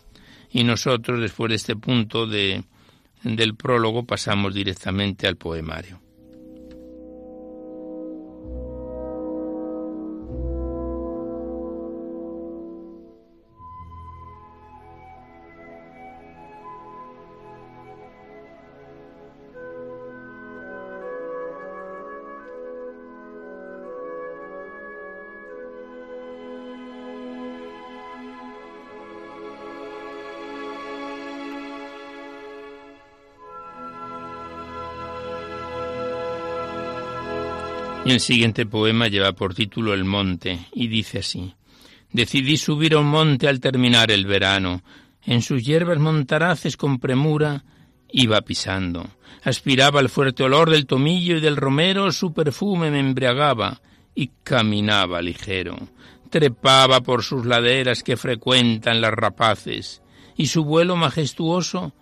y 0.52 0.64
nosotros 0.64 1.20
después 1.22 1.50
de 1.50 1.56
este 1.56 1.76
punto 1.76 2.26
de, 2.26 2.64
del 3.24 3.56
prólogo 3.56 4.04
pasamos 4.04 4.54
directamente 4.54 5.28
al 5.28 5.38
poemario. 5.38 6.00
El 38.10 38.20
siguiente 38.20 38.66
poema 38.66 39.08
lleva 39.08 39.34
por 39.34 39.54
título 39.54 39.94
El 39.94 40.06
monte 40.06 40.68
y 40.74 40.88
dice 40.88 41.20
así. 41.20 41.54
Decidí 42.12 42.58
subir 42.58 42.96
a 42.96 43.00
un 43.00 43.08
monte 43.08 43.48
al 43.48 43.60
terminar 43.60 44.12
el 44.12 44.26
verano. 44.26 44.82
En 45.26 45.42
sus 45.42 45.64
hierbas 45.64 46.00
montaraces 46.00 46.78
con 46.78 47.00
premura 47.00 47.64
iba 48.12 48.42
pisando. 48.42 49.06
Aspiraba 49.44 50.00
el 50.00 50.10
fuerte 50.10 50.44
olor 50.44 50.70
del 50.70 50.86
tomillo 50.86 51.38
y 51.38 51.42
del 51.42 51.56
romero, 51.56 52.12
su 52.12 52.34
perfume 52.34 52.90
me 52.90 53.00
embriagaba 53.00 53.82
y 54.16 54.32
caminaba 54.44 55.22
ligero. 55.22 55.78
Trepaba 56.30 57.02
por 57.02 57.24
sus 57.24 57.46
laderas 57.46 58.04
que 58.04 58.18
frecuentan 58.18 59.02
las 59.02 59.14
rapaces 59.14 60.02
y 60.36 60.48
su 60.48 60.64
vuelo 60.64 60.96
majestuoso 60.96 61.94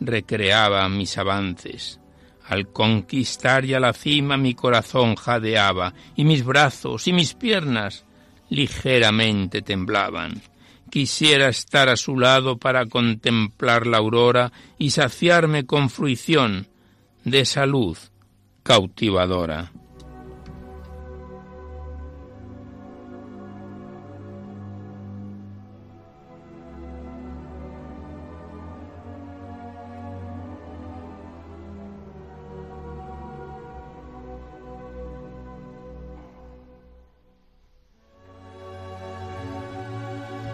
recreaba 0.00 0.88
mis 0.88 1.16
avances. 1.18 2.00
Al 2.46 2.68
conquistar 2.68 3.64
ya 3.64 3.80
la 3.80 3.92
cima 3.92 4.36
mi 4.36 4.54
corazón 4.54 5.14
jadeaba 5.16 5.94
y 6.14 6.24
mis 6.24 6.44
brazos 6.44 7.08
y 7.08 7.12
mis 7.12 7.34
piernas 7.34 8.04
ligeramente 8.50 9.62
temblaban. 9.62 10.42
Quisiera 10.90 11.48
estar 11.48 11.88
a 11.88 11.96
su 11.96 12.18
lado 12.18 12.58
para 12.58 12.86
contemplar 12.86 13.86
la 13.86 13.98
aurora 13.98 14.52
y 14.78 14.90
saciarme 14.90 15.64
con 15.64 15.90
fruición 15.90 16.68
de 17.24 17.44
salud 17.44 17.96
cautivadora. 18.62 19.72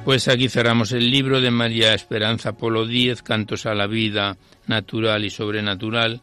Pues 0.04 0.28
aquí 0.28 0.48
cerramos 0.48 0.92
el 0.92 1.10
libro 1.10 1.40
de 1.40 1.50
María 1.50 1.92
Esperanza 1.92 2.52
Polo 2.52 2.86
Díez, 2.86 3.22
Cantos 3.22 3.66
a 3.66 3.74
la 3.74 3.86
Vida 3.86 4.38
Natural 4.66 5.24
y 5.24 5.30
Sobrenatural, 5.30 6.22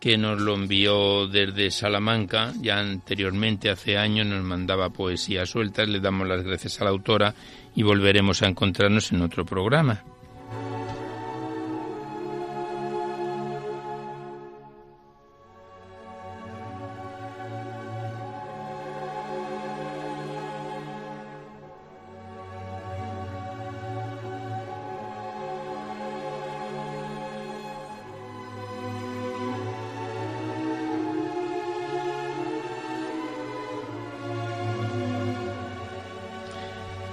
que 0.00 0.18
nos 0.18 0.40
lo 0.40 0.54
envió 0.54 1.28
desde 1.28 1.70
Salamanca, 1.70 2.52
ya 2.60 2.80
anteriormente, 2.80 3.70
hace 3.70 3.96
años, 3.96 4.26
nos 4.26 4.42
mandaba 4.42 4.90
poesía 4.90 5.46
sueltas, 5.46 5.88
le 5.88 6.00
damos 6.00 6.26
las 6.26 6.42
gracias 6.42 6.80
a 6.80 6.84
la 6.84 6.90
autora 6.90 7.34
y 7.76 7.84
volveremos 7.84 8.42
a 8.42 8.48
encontrarnos 8.48 9.12
en 9.12 9.22
otro 9.22 9.46
programa. 9.46 10.02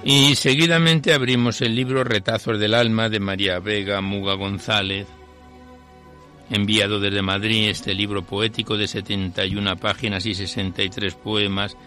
Y 0.06 0.36
seguidamente 0.36 1.14
abrimos 1.14 1.62
el 1.62 1.76
libro 1.76 2.04
Retazos 2.04 2.60
del 2.60 2.74
Alma 2.74 3.08
de 3.08 3.22
María 3.22 3.60
Vega 3.60 4.01
Muga 4.01 4.34
González, 4.34 5.08
enviado 6.49 6.99
desde 6.99 7.22
Madrid 7.22 7.70
este 7.70 7.93
libro 7.93 8.22
poético 8.22 8.76
de 8.76 8.88
71 8.89 9.78
páginas 9.78 10.26
y 10.26 10.36
63 10.36 11.16
poemas 11.16 11.78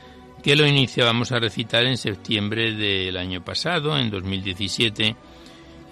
que 0.43 0.57
lo 0.57 0.67
iniciábamos 0.67 1.31
a 1.33 1.41
recitar 1.41 1.85
en 1.85 1.99
septiembre 1.99 2.73
del 2.73 3.19
año 3.19 3.45
pasado, 3.45 3.99
en 3.99 4.11
2017, 4.11 5.15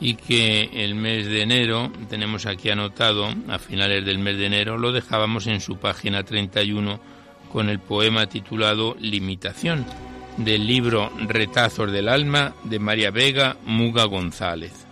y 0.00 0.14
que 0.14 0.70
el 0.72 0.94
mes 0.94 1.26
de 1.26 1.42
enero, 1.42 1.92
tenemos 2.08 2.46
aquí 2.46 2.70
anotado, 2.70 3.28
a 3.48 3.58
finales 3.58 4.04
del 4.04 4.18
mes 4.18 4.38
de 4.38 4.46
enero, 4.46 4.78
lo 4.78 4.92
dejábamos 4.92 5.46
en 5.46 5.60
su 5.60 5.76
página 5.76 6.22
31 6.22 7.00
con 7.52 7.68
el 7.68 7.80
poema 7.80 8.26
titulado 8.26 8.96
Limitación 8.98 9.84
del 10.36 10.66
libro 10.66 11.10
Retazos 11.26 11.92
del 11.92 12.08
Alma 12.08 12.54
de 12.64 12.78
María 12.78 13.10
Vega 13.10 13.56
Muga 13.64 14.04
González. 14.04 14.86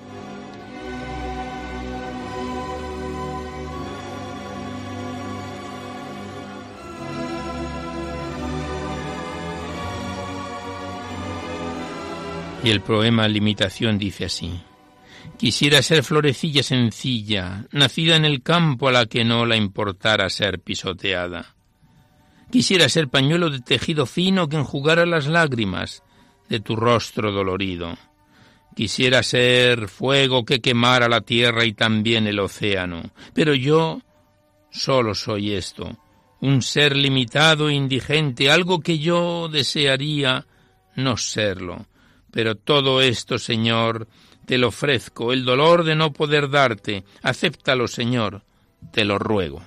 Y 12.65 12.71
el 12.71 12.81
poema 12.81 13.27
Limitación 13.27 13.99
dice 13.99 14.27
así. 14.27 14.61
Quisiera 15.37 15.83
ser 15.83 16.05
florecilla 16.05 16.63
sencilla, 16.63 17.65
nacida 17.73 18.15
en 18.15 18.25
el 18.25 18.43
campo 18.43 18.89
a 18.89 18.93
la 18.93 19.07
que 19.07 19.25
no 19.25 19.45
la 19.47 19.57
importara 19.57 20.31
ser 20.31 20.61
pisoteada 20.61 21.57
Quisiera 22.53 22.91
ser 22.91 23.09
pañuelo 23.09 23.49
de 23.49 23.61
tejido 23.61 24.05
fino 24.05 24.47
que 24.47 24.59
enjugara 24.59 25.07
las 25.07 25.27
lágrimas 25.27 26.03
de 26.51 26.61
tu 26.61 26.77
rostro 26.77 27.33
dolorido. 27.33 27.97
Quisiera 28.77 29.23
ser 29.23 29.89
fuego 29.89 30.45
que 30.45 30.61
quemara 30.61 31.09
la 31.09 31.23
tierra 31.23 31.65
y 31.65 31.73
también 31.73 32.27
el 32.27 32.39
océano. 32.39 33.05
Pero 33.33 33.55
yo 33.55 34.03
solo 34.71 35.15
soy 35.15 35.55
esto, 35.55 35.97
un 36.43 36.61
ser 36.61 36.95
limitado 36.95 37.71
e 37.71 37.75
indigente, 37.75 38.51
algo 38.51 38.81
que 38.81 38.99
yo 38.99 39.49
desearía 39.49 40.45
no 40.95 41.17
serlo. 41.17 41.87
Pero 42.31 42.55
todo 42.55 43.01
esto, 43.01 43.39
Señor, 43.39 44.09
te 44.45 44.59
lo 44.59 44.69
ofrezco, 44.69 45.33
el 45.33 45.47
dolor 45.47 45.85
de 45.85 45.97
no 45.97 46.13
poder 46.13 46.51
darte. 46.51 47.05
Acéptalo, 47.23 47.89
Señor, 47.89 48.43
te 48.93 49.07
lo 49.07 49.19
ruego. 49.19 49.63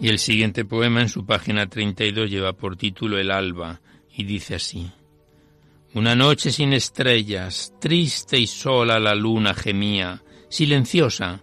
Y 0.00 0.08
el 0.08 0.18
siguiente 0.20 0.64
poema 0.64 1.00
en 1.00 1.08
su 1.08 1.26
página 1.26 1.66
32 1.66 2.30
lleva 2.30 2.52
por 2.52 2.76
título 2.76 3.18
El 3.18 3.32
alba 3.32 3.80
y 4.14 4.24
dice 4.24 4.54
así. 4.54 4.90
Una 5.94 6.14
noche 6.14 6.52
sin 6.52 6.72
estrellas, 6.72 7.72
triste 7.80 8.38
y 8.38 8.46
sola 8.46 9.00
la 9.00 9.14
luna 9.14 9.54
gemía, 9.54 10.22
silenciosa, 10.48 11.40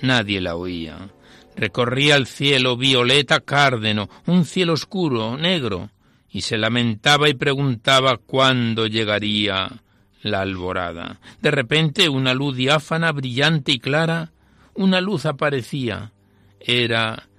nadie 0.00 0.40
la 0.40 0.56
oía. 0.56 1.10
Recorría 1.56 2.16
el 2.16 2.26
cielo 2.26 2.76
violeta 2.76 3.40
cárdeno, 3.40 4.08
un 4.26 4.46
cielo 4.46 4.72
oscuro, 4.72 5.36
negro, 5.36 5.90
y 6.30 6.42
se 6.42 6.56
lamentaba 6.56 7.28
y 7.28 7.34
preguntaba 7.34 8.16
cuándo 8.16 8.86
llegaría 8.86 9.82
la 10.22 10.40
alborada. 10.40 11.20
De 11.42 11.50
repente 11.50 12.08
una 12.08 12.32
luz 12.32 12.56
diáfana, 12.56 13.12
brillante 13.12 13.72
y 13.72 13.78
clara, 13.78 14.32
una 14.74 15.00
luz 15.00 15.26
aparecía. 15.26 16.12
Era 16.60 17.29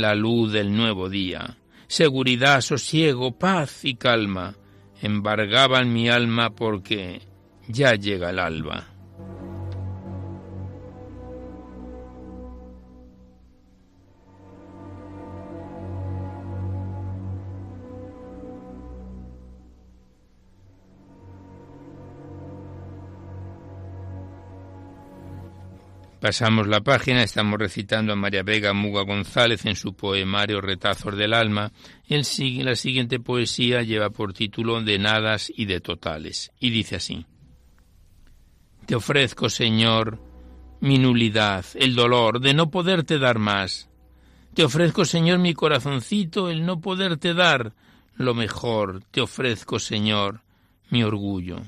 la 0.00 0.14
luz 0.14 0.52
del 0.52 0.74
nuevo 0.74 1.08
día. 1.08 1.56
Seguridad, 1.86 2.60
sosiego, 2.60 3.38
paz 3.38 3.84
y 3.84 3.94
calma 3.94 4.54
embargaban 5.02 5.92
mi 5.92 6.08
alma 6.08 6.50
porque 6.50 7.22
ya 7.68 7.94
llega 7.94 8.30
el 8.30 8.38
alba. 8.38 8.89
Pasamos 26.20 26.66
la 26.66 26.82
página, 26.82 27.22
estamos 27.22 27.58
recitando 27.58 28.12
a 28.12 28.16
María 28.16 28.42
Vega 28.42 28.74
Muga 28.74 29.04
González 29.04 29.64
en 29.64 29.74
su 29.74 29.94
poemario 29.94 30.60
Retazos 30.60 31.16
del 31.16 31.32
Alma. 31.32 31.72
El, 32.06 32.26
la 32.62 32.76
siguiente 32.76 33.20
poesía 33.20 33.80
lleva 33.82 34.10
por 34.10 34.34
título 34.34 34.82
De 34.82 34.98
nadas 34.98 35.50
y 35.56 35.64
de 35.64 35.80
totales, 35.80 36.52
y 36.60 36.68
dice 36.68 36.96
así. 36.96 37.24
Te 38.84 38.96
ofrezco, 38.96 39.48
Señor, 39.48 40.20
mi 40.80 40.98
nulidad, 40.98 41.64
el 41.74 41.94
dolor 41.94 42.40
de 42.40 42.52
no 42.52 42.70
poderte 42.70 43.18
dar 43.18 43.38
más. 43.38 43.88
Te 44.52 44.62
ofrezco, 44.62 45.06
Señor, 45.06 45.38
mi 45.38 45.54
corazoncito, 45.54 46.50
el 46.50 46.66
no 46.66 46.82
poderte 46.82 47.32
dar 47.32 47.72
lo 48.16 48.34
mejor. 48.34 49.02
Te 49.10 49.22
ofrezco, 49.22 49.78
Señor, 49.78 50.42
mi 50.90 51.02
orgullo. 51.02 51.62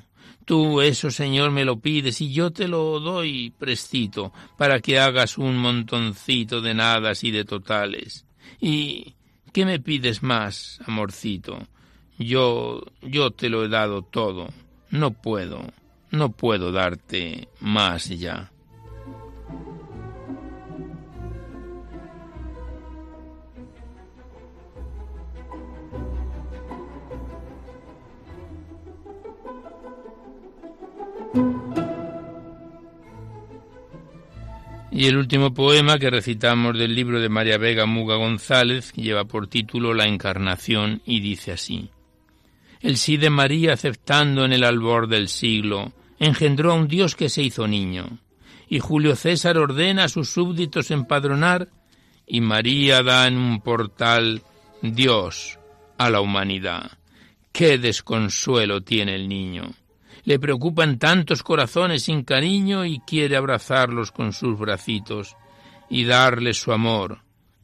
Tú 0.44 0.80
eso, 0.80 1.10
Señor, 1.10 1.50
me 1.50 1.64
lo 1.64 1.78
pides 1.78 2.20
y 2.20 2.32
yo 2.32 2.50
te 2.50 2.66
lo 2.66 2.98
doy 2.98 3.52
prestito 3.58 4.32
para 4.56 4.80
que 4.80 4.98
hagas 4.98 5.38
un 5.38 5.56
montoncito 5.56 6.60
de 6.60 6.74
nadas 6.74 7.22
y 7.22 7.30
de 7.30 7.44
totales. 7.44 8.26
¿Y 8.60 9.14
qué 9.52 9.64
me 9.64 9.78
pides 9.78 10.22
más, 10.22 10.80
amorcito? 10.86 11.58
Yo, 12.18 12.82
yo 13.02 13.30
te 13.30 13.48
lo 13.48 13.64
he 13.64 13.68
dado 13.68 14.02
todo. 14.02 14.48
No 14.90 15.12
puedo, 15.12 15.62
no 16.10 16.32
puedo 16.32 16.72
darte 16.72 17.48
más 17.60 18.08
ya. 18.08 18.50
Y 35.02 35.06
el 35.06 35.16
último 35.16 35.52
poema 35.52 35.98
que 35.98 36.10
recitamos 36.10 36.78
del 36.78 36.94
libro 36.94 37.20
de 37.20 37.28
María 37.28 37.58
Vega 37.58 37.86
Muga 37.86 38.14
González 38.14 38.92
lleva 38.92 39.24
por 39.24 39.48
título 39.48 39.94
La 39.94 40.06
Encarnación 40.06 41.02
y 41.04 41.18
dice 41.18 41.50
así. 41.50 41.90
El 42.80 42.96
sí 42.96 43.16
de 43.16 43.28
María 43.28 43.72
aceptando 43.72 44.44
en 44.44 44.52
el 44.52 44.62
albor 44.62 45.08
del 45.08 45.26
siglo, 45.26 45.92
engendró 46.20 46.70
a 46.70 46.76
un 46.76 46.86
Dios 46.86 47.16
que 47.16 47.28
se 47.28 47.42
hizo 47.42 47.66
niño. 47.66 48.20
Y 48.68 48.78
Julio 48.78 49.16
César 49.16 49.58
ordena 49.58 50.04
a 50.04 50.08
sus 50.08 50.28
súbditos 50.28 50.92
empadronar, 50.92 51.68
y 52.24 52.40
María 52.40 53.02
da 53.02 53.26
en 53.26 53.38
un 53.38 53.60
portal 53.60 54.42
Dios 54.82 55.58
a 55.98 56.10
la 56.10 56.20
humanidad. 56.20 56.92
¡Qué 57.50 57.76
desconsuelo 57.76 58.82
tiene 58.82 59.16
el 59.16 59.28
niño! 59.28 59.74
Le 60.24 60.38
preocupan 60.38 60.98
tantos 60.98 61.42
corazones 61.42 62.04
sin 62.04 62.22
cariño 62.22 62.84
y 62.84 63.00
quiere 63.00 63.36
abrazarlos 63.36 64.12
con 64.12 64.32
sus 64.32 64.58
bracitos 64.58 65.36
y 65.90 66.04
darles 66.04 66.58
su 66.60 66.72
amor 66.72 67.20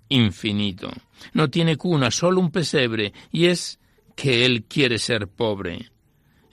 infinito. 0.09 0.91
No 1.33 1.51
tiene 1.51 1.77
cuna, 1.77 2.11
solo 2.11 2.41
un 2.41 2.51
pesebre, 2.51 3.13
y 3.31 3.47
es 3.47 3.79
que 4.17 4.45
él 4.45 4.65
quiere 4.65 4.99
ser 4.99 5.29
pobre. 5.29 5.91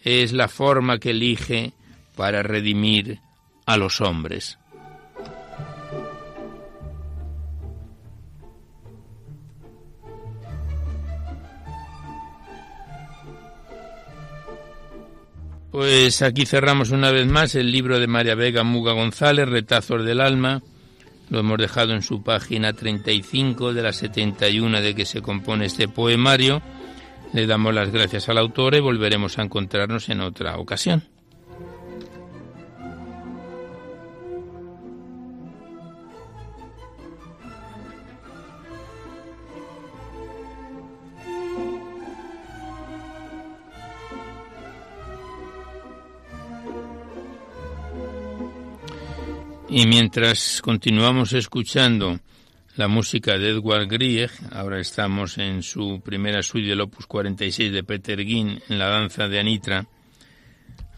Es 0.03 0.33
la 0.33 0.47
forma 0.47 0.99
que 0.99 1.11
elige 1.11 1.73
para 2.15 2.43
redimir 2.43 3.19
a 3.65 3.77
los 3.77 4.01
hombres. 4.01 4.59
Pues 15.75 16.21
aquí 16.21 16.45
cerramos 16.45 16.91
una 16.91 17.11
vez 17.11 17.27
más 17.27 17.53
el 17.53 17.69
libro 17.69 17.99
de 17.99 18.07
María 18.07 18.33
Vega 18.33 18.63
Muga 18.63 18.93
González, 18.93 19.45
Retazos 19.45 20.05
del 20.05 20.21
Alma. 20.21 20.61
Lo 21.29 21.39
hemos 21.39 21.57
dejado 21.57 21.91
en 21.91 22.01
su 22.01 22.23
página 22.23 22.71
35 22.71 23.73
de 23.73 23.81
la 23.81 23.91
71 23.91 24.79
de 24.79 24.95
que 24.95 25.05
se 25.05 25.21
compone 25.21 25.65
este 25.65 25.89
poemario. 25.89 26.61
Le 27.33 27.45
damos 27.45 27.73
las 27.73 27.91
gracias 27.91 28.29
al 28.29 28.37
autor 28.37 28.75
y 28.75 28.79
volveremos 28.79 29.37
a 29.37 29.41
encontrarnos 29.41 30.07
en 30.07 30.21
otra 30.21 30.57
ocasión. 30.59 31.03
Y 49.77 49.87
mientras 49.87 50.61
continuamos 50.61 51.33
escuchando 51.33 52.21
la 52.77 52.87
música 52.87 53.37
de 53.37 53.49
Edward 53.49 53.89
Grieg, 53.89 54.31
ahora 54.53 54.79
estamos 54.79 55.37
en 55.37 55.63
su 55.63 55.99
primera 56.01 56.41
suite 56.43 56.69
del 56.69 56.79
Opus 56.79 57.05
46 57.07 57.73
de 57.73 57.83
Peter 57.83 58.23
Ginn 58.23 58.61
en 58.69 58.79
la 58.79 58.87
danza 58.87 59.27
de 59.27 59.37
Anitra, 59.37 59.85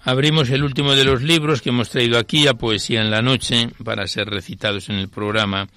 abrimos 0.04 0.52
el 0.52 0.64
último 0.64 0.94
de 0.94 1.06
los 1.06 1.24
libros 1.24 1.64
que 1.64 1.70
hemos 1.70 1.90
traído 1.90 2.20
aquí, 2.20 2.46
a 2.46 2.54
Poesía 2.54 3.02
en 3.02 3.10
la 3.10 3.24
Noche, 3.24 3.68
para 3.84 4.06
ser 4.06 4.30
recitados 4.30 4.90
en 4.90 4.98
el 4.98 5.10
programa. 5.10 5.68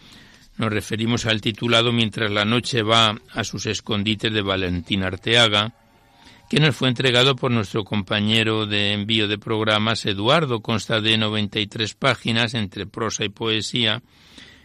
Nos 0.59 0.70
referimos 0.70 1.24
al 1.24 1.40
titulado 1.40 1.92
Mientras 1.92 2.30
la 2.30 2.44
noche 2.44 2.82
va 2.82 3.18
a 3.32 3.44
sus 3.44 3.64
escondites 3.64 4.30
de 4.30 4.42
Valentín 4.42 5.05
Arteaga, 5.05 5.72
que 6.51 6.59
nos 6.59 6.74
fue 6.74 6.88
entregado 6.88 7.36
por 7.36 7.53
nuestro 7.53 7.84
compañero 7.84 8.66
de 8.66 8.92
envío 8.92 9.28
de 9.28 9.38
programas 9.38 10.05
Eduardo. 10.05 10.61
Consta 10.62 11.01
de 11.01 11.16
93 11.16 11.94
páginas 11.94 12.55
entre 12.55 12.86
prosa 12.86 13.24
y 13.24 13.28
poesía 13.28 14.03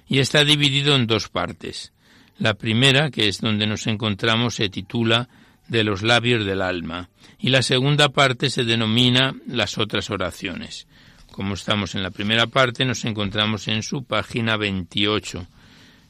y 0.08 0.18
está 0.18 0.44
dividido 0.44 0.96
en 0.96 1.06
dos 1.06 1.30
partes. 1.30 1.94
La 2.40 2.56
primera, 2.56 3.12
que 3.12 3.28
es 3.28 3.40
donde 3.40 3.68
nos 3.68 3.86
encontramos, 3.86 4.56
se 4.56 4.68
titula 4.68 5.30
De 5.68 5.84
los 5.84 6.02
labios 6.02 6.44
del 6.44 6.64
alma 6.64 7.12
y 7.38 7.50
la 7.50 7.62
segunda 7.62 8.10
parte 8.10 8.50
se 8.50 8.64
denomina 8.64 9.36
Las 9.46 9.78
otras 9.78 10.10
oraciones. 10.10 10.88
Como 11.32 11.54
estamos 11.54 11.94
en 11.94 12.02
la 12.02 12.10
primera 12.10 12.48
parte, 12.48 12.84
nos 12.84 13.06
encontramos 13.06 13.68
en 13.68 13.84
su 13.84 14.04
página 14.06 14.58
28 14.58 15.46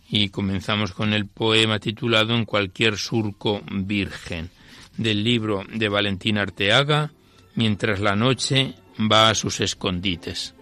y 0.10 0.30
comenzamos 0.30 0.94
con 0.94 1.12
el 1.12 1.28
poema 1.28 1.80
titulado 1.80 2.34
En 2.34 2.46
cualquier 2.46 2.96
surco 2.96 3.62
virgen 3.70 4.55
del 4.98 5.24
libro 5.24 5.64
de 5.74 5.90
Valentín 5.90 6.38
Arteaga, 6.38 7.12
Mientras 7.56 8.02
la 8.02 8.18
noche 8.18 8.74
va 9.00 9.30
a 9.30 9.36
sus 9.36 9.62
escondites. 9.62 10.54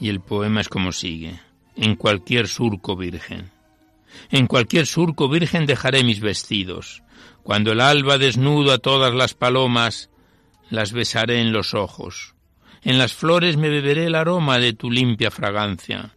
Y 0.00 0.08
el 0.08 0.20
poema 0.20 0.62
es 0.62 0.70
como 0.70 0.92
sigue. 0.92 1.38
En 1.76 1.96
cualquier 1.96 2.48
surco 2.48 2.96
virgen. 2.96 3.50
En 4.30 4.46
cualquier 4.46 4.86
surco 4.86 5.28
virgen 5.28 5.66
dejaré 5.66 6.02
mis 6.02 6.20
vestidos. 6.20 7.02
Cuando 7.42 7.72
el 7.72 7.80
alba 7.82 8.16
desnudo 8.16 8.72
a 8.72 8.78
todas 8.78 9.14
las 9.14 9.34
palomas 9.34 10.08
las 10.70 10.92
besaré 10.92 11.40
en 11.40 11.52
los 11.52 11.74
ojos. 11.74 12.34
En 12.82 12.98
las 12.98 13.14
flores 13.14 13.56
me 13.56 13.68
beberé 13.68 14.06
el 14.06 14.14
aroma 14.14 14.58
de 14.58 14.72
tu 14.72 14.90
limpia 14.90 15.30
fragancia. 15.30 16.14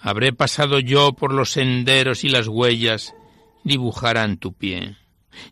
Habré 0.00 0.32
pasado 0.32 0.80
yo 0.80 1.12
por 1.12 1.32
los 1.32 1.52
senderos 1.52 2.24
y 2.24 2.28
las 2.28 2.48
huellas 2.48 3.14
dibujarán 3.62 4.36
tu 4.36 4.52
pie. 4.52 4.96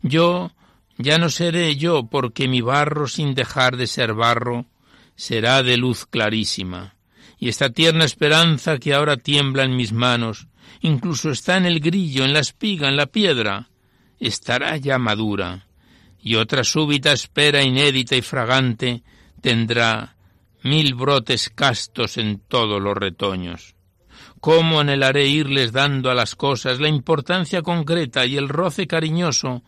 Yo 0.02 0.50
ya 0.98 1.18
no 1.18 1.28
seré 1.28 1.76
yo 1.76 2.08
porque 2.10 2.48
mi 2.48 2.60
barro 2.60 3.06
sin 3.06 3.34
dejar 3.34 3.76
de 3.76 3.86
ser 3.86 4.12
barro 4.12 4.66
será 5.14 5.62
de 5.62 5.76
luz 5.76 6.06
clarísima. 6.06 6.96
Y 7.38 7.48
esta 7.48 7.70
tierna 7.70 8.04
esperanza 8.04 8.78
que 8.78 8.92
ahora 8.92 9.16
tiembla 9.16 9.64
en 9.64 9.76
mis 9.76 9.92
manos, 9.92 10.48
incluso 10.80 11.30
está 11.30 11.56
en 11.56 11.66
el 11.66 11.80
grillo, 11.80 12.24
en 12.24 12.32
la 12.32 12.40
espiga, 12.40 12.88
en 12.88 12.96
la 12.96 13.06
piedra, 13.06 13.70
estará 14.18 14.76
ya 14.76 14.98
madura 14.98 15.69
y 16.22 16.36
otra 16.36 16.64
súbita 16.64 17.12
espera 17.12 17.62
inédita 17.62 18.16
y 18.16 18.22
fragante 18.22 19.02
tendrá 19.40 20.16
mil 20.62 20.94
brotes 20.94 21.50
castos 21.50 22.18
en 22.18 22.40
todos 22.40 22.80
los 22.80 22.96
retoños. 22.96 23.74
¿Cómo 24.40 24.80
anhelaré 24.80 25.26
irles 25.26 25.72
dando 25.72 26.10
a 26.10 26.14
las 26.14 26.34
cosas 26.34 26.80
la 26.80 26.88
importancia 26.88 27.62
concreta 27.62 28.24
y 28.26 28.36
el 28.36 28.48
roce 28.48 28.86
cariñoso 28.86 29.62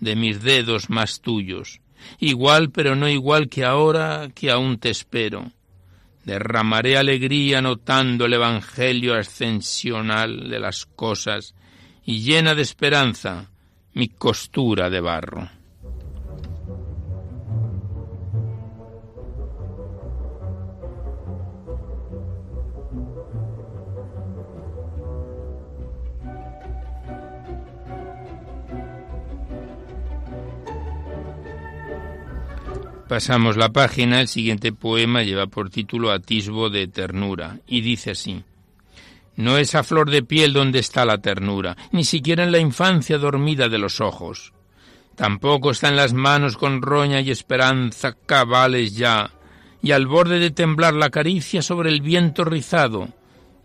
de 0.00 0.16
mis 0.16 0.42
dedos 0.42 0.90
más 0.90 1.20
tuyos, 1.20 1.80
igual 2.18 2.70
pero 2.70 2.96
no 2.96 3.08
igual 3.08 3.48
que 3.48 3.64
ahora 3.64 4.28
que 4.34 4.50
aún 4.50 4.78
te 4.78 4.90
espero. 4.90 5.52
Derramaré 6.24 6.96
alegría 6.98 7.62
notando 7.62 8.26
el 8.26 8.34
Evangelio 8.34 9.14
ascensional 9.14 10.50
de 10.50 10.58
las 10.58 10.86
cosas 10.86 11.54
y 12.04 12.20
llena 12.20 12.54
de 12.54 12.62
esperanza 12.62 13.50
mi 13.92 14.08
costura 14.08 14.90
de 14.90 15.00
barro. 15.00 15.59
Pasamos 33.10 33.56
la 33.56 33.70
página, 33.70 34.20
el 34.20 34.28
siguiente 34.28 34.70
poema 34.70 35.24
lleva 35.24 35.48
por 35.48 35.68
título 35.68 36.12
Atisbo 36.12 36.70
de 36.70 36.86
ternura 36.86 37.58
y 37.66 37.80
dice 37.80 38.12
así. 38.12 38.44
No 39.34 39.58
es 39.58 39.74
a 39.74 39.82
flor 39.82 40.08
de 40.12 40.22
piel 40.22 40.52
donde 40.52 40.78
está 40.78 41.04
la 41.04 41.18
ternura, 41.18 41.76
ni 41.90 42.04
siquiera 42.04 42.44
en 42.44 42.52
la 42.52 42.60
infancia 42.60 43.18
dormida 43.18 43.68
de 43.68 43.78
los 43.78 44.00
ojos. 44.00 44.52
Tampoco 45.16 45.72
está 45.72 45.88
en 45.88 45.96
las 45.96 46.12
manos 46.12 46.56
con 46.56 46.82
roña 46.82 47.20
y 47.20 47.32
esperanza 47.32 48.16
cabales 48.26 48.94
ya, 48.94 49.32
y 49.82 49.90
al 49.90 50.06
borde 50.06 50.38
de 50.38 50.52
temblar 50.52 50.94
la 50.94 51.10
caricia 51.10 51.62
sobre 51.62 51.90
el 51.90 52.02
viento 52.02 52.44
rizado 52.44 53.08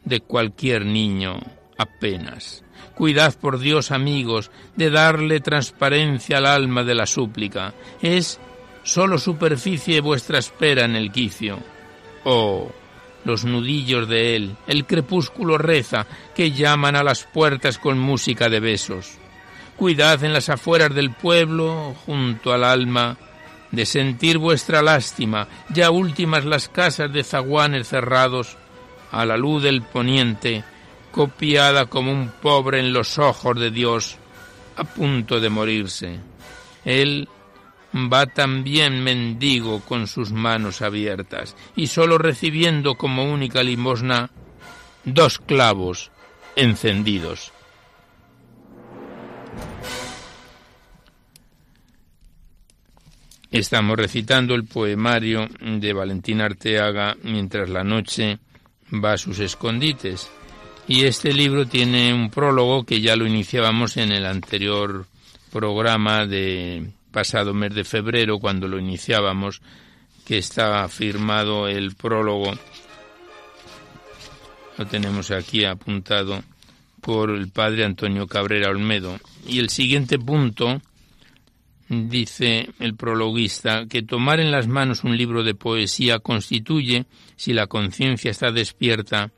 de 0.05 0.21
cualquier 0.21 0.87
niño 0.87 1.39
apenas. 1.77 2.63
Cuidad 2.95 3.35
por 3.39 3.59
Dios, 3.59 3.91
amigos, 3.91 4.49
de 4.75 4.89
darle 4.89 5.39
transparencia 5.39 6.39
al 6.39 6.47
alma 6.47 6.83
de 6.83 6.95
la 6.95 7.05
súplica. 7.05 7.75
Es 8.01 8.39
sólo 8.85 9.17
superficie 9.17 9.99
vuestra 9.99 10.39
espera 10.39 10.85
en 10.85 10.95
el 10.95 11.11
quicio. 11.11 11.59
Oh, 12.23 12.71
los 13.25 13.43
nudillos 13.43 14.07
de 14.07 14.35
él, 14.35 14.55
el 14.67 14.85
crepúsculo 14.85 15.57
reza, 15.57 16.05
que 16.33 16.51
llaman 16.51 16.95
a 16.95 17.03
las 17.03 17.23
puertas 17.23 17.79
con 17.79 17.99
música 17.99 18.47
de 18.47 18.59
besos. 18.61 19.17
Cuidad 19.75 20.23
en 20.23 20.31
las 20.31 20.47
afueras 20.49 20.93
del 20.93 21.11
pueblo, 21.11 21.95
junto 22.05 22.53
al 22.53 22.63
alma, 22.63 23.17
de 23.71 23.85
sentir 23.85 24.37
vuestra 24.37 24.81
lástima, 24.81 25.47
ya 25.69 25.89
últimas 25.89 26.45
las 26.45 26.69
casas 26.69 27.11
de 27.11 27.23
zaguanes 27.23 27.89
cerrados, 27.89 28.55
a 29.11 29.25
la 29.25 29.35
luz 29.35 29.63
del 29.63 29.81
poniente, 29.81 30.63
copiada 31.11 31.87
como 31.87 32.11
un 32.11 32.31
pobre 32.41 32.79
en 32.79 32.93
los 32.93 33.17
ojos 33.17 33.59
de 33.59 33.71
Dios, 33.71 34.17
a 34.77 34.83
punto 34.83 35.39
de 35.39 35.49
morirse. 35.49 36.19
Él 36.85 37.27
va 37.95 38.25
también 38.25 39.03
mendigo 39.03 39.79
con 39.81 40.07
sus 40.07 40.31
manos 40.31 40.81
abiertas 40.81 41.55
y 41.75 41.87
sólo 41.87 42.17
recibiendo 42.17 42.95
como 42.95 43.31
única 43.31 43.63
limosna 43.63 44.29
dos 45.05 45.39
clavos 45.39 46.11
encendidos. 46.55 47.53
Estamos 53.51 53.95
recitando 53.95 54.53
el 54.53 54.65
poemario 54.65 55.47
de 55.61 55.93
Valentín 55.93 56.41
Arteaga 56.41 57.15
mientras 57.23 57.69
la 57.69 57.85
noche 57.85 58.39
va 58.91 59.13
a 59.13 59.17
sus 59.17 59.39
escondites. 59.39 60.29
Y 60.89 61.05
este 61.05 61.31
libro 61.31 61.65
tiene 61.65 62.13
un 62.13 62.29
prólogo 62.29 62.83
que 62.83 62.99
ya 62.99 63.15
lo 63.15 63.25
iniciábamos 63.25 63.95
en 63.95 64.11
el 64.11 64.25
anterior 64.25 65.05
programa 65.51 66.25
de 66.25 66.91
pasado 67.15 67.53
mes 67.53 67.73
de 67.73 67.85
febrero, 67.85 68.39
cuando 68.39 68.67
lo 68.67 68.77
iniciábamos, 68.77 69.61
que 70.25 70.37
está 70.37 70.85
firmado 70.89 71.69
el 71.69 71.95
prólogo. 71.95 72.51
Lo 74.77 74.85
tenemos 74.85 75.31
aquí 75.31 75.63
apuntado 75.63 76.43
por 76.99 77.29
el 77.29 77.47
padre 77.47 77.85
Antonio 77.85 78.27
Cabrera 78.27 78.69
Olmedo. 78.69 79.17
Y 79.47 79.59
el 79.59 79.69
siguiente 79.69 80.19
punto 80.19 80.81
dice 81.87 82.67
el 82.79 82.95
prologuista, 82.95 83.85
que 83.87 84.03
tomar 84.03 84.41
en 84.41 84.51
las 84.51 84.67
manos 84.67 85.05
un 85.05 85.15
libro 85.15 85.41
de 85.41 85.55
poesía 85.55 86.19
constituye, 86.19 87.05
si 87.37 87.53
la 87.53 87.67
conciencia 87.67 88.31
está 88.31 88.51
despierta, 88.51 89.31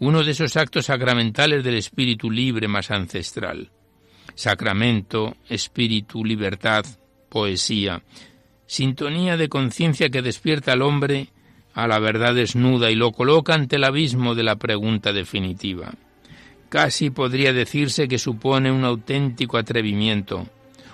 uno 0.00 0.24
de 0.24 0.32
esos 0.32 0.56
actos 0.56 0.86
sacramentales 0.86 1.62
del 1.62 1.76
espíritu 1.76 2.32
libre 2.32 2.66
más 2.66 2.90
ancestral. 2.90 3.70
Sacramento, 4.34 5.36
espíritu, 5.48 6.24
libertad, 6.24 6.84
poesía, 7.32 8.02
sintonía 8.66 9.38
de 9.38 9.48
conciencia 9.48 10.10
que 10.10 10.20
despierta 10.20 10.74
al 10.74 10.82
hombre 10.82 11.28
a 11.72 11.86
la 11.86 11.98
verdad 11.98 12.34
desnuda 12.34 12.90
y 12.90 12.94
lo 12.94 13.10
coloca 13.12 13.54
ante 13.54 13.76
el 13.76 13.84
abismo 13.84 14.34
de 14.34 14.42
la 14.42 14.56
pregunta 14.56 15.14
definitiva. 15.14 15.94
Casi 16.68 17.08
podría 17.08 17.54
decirse 17.54 18.06
que 18.06 18.18
supone 18.18 18.70
un 18.70 18.84
auténtico 18.84 19.56
atrevimiento, 19.56 20.46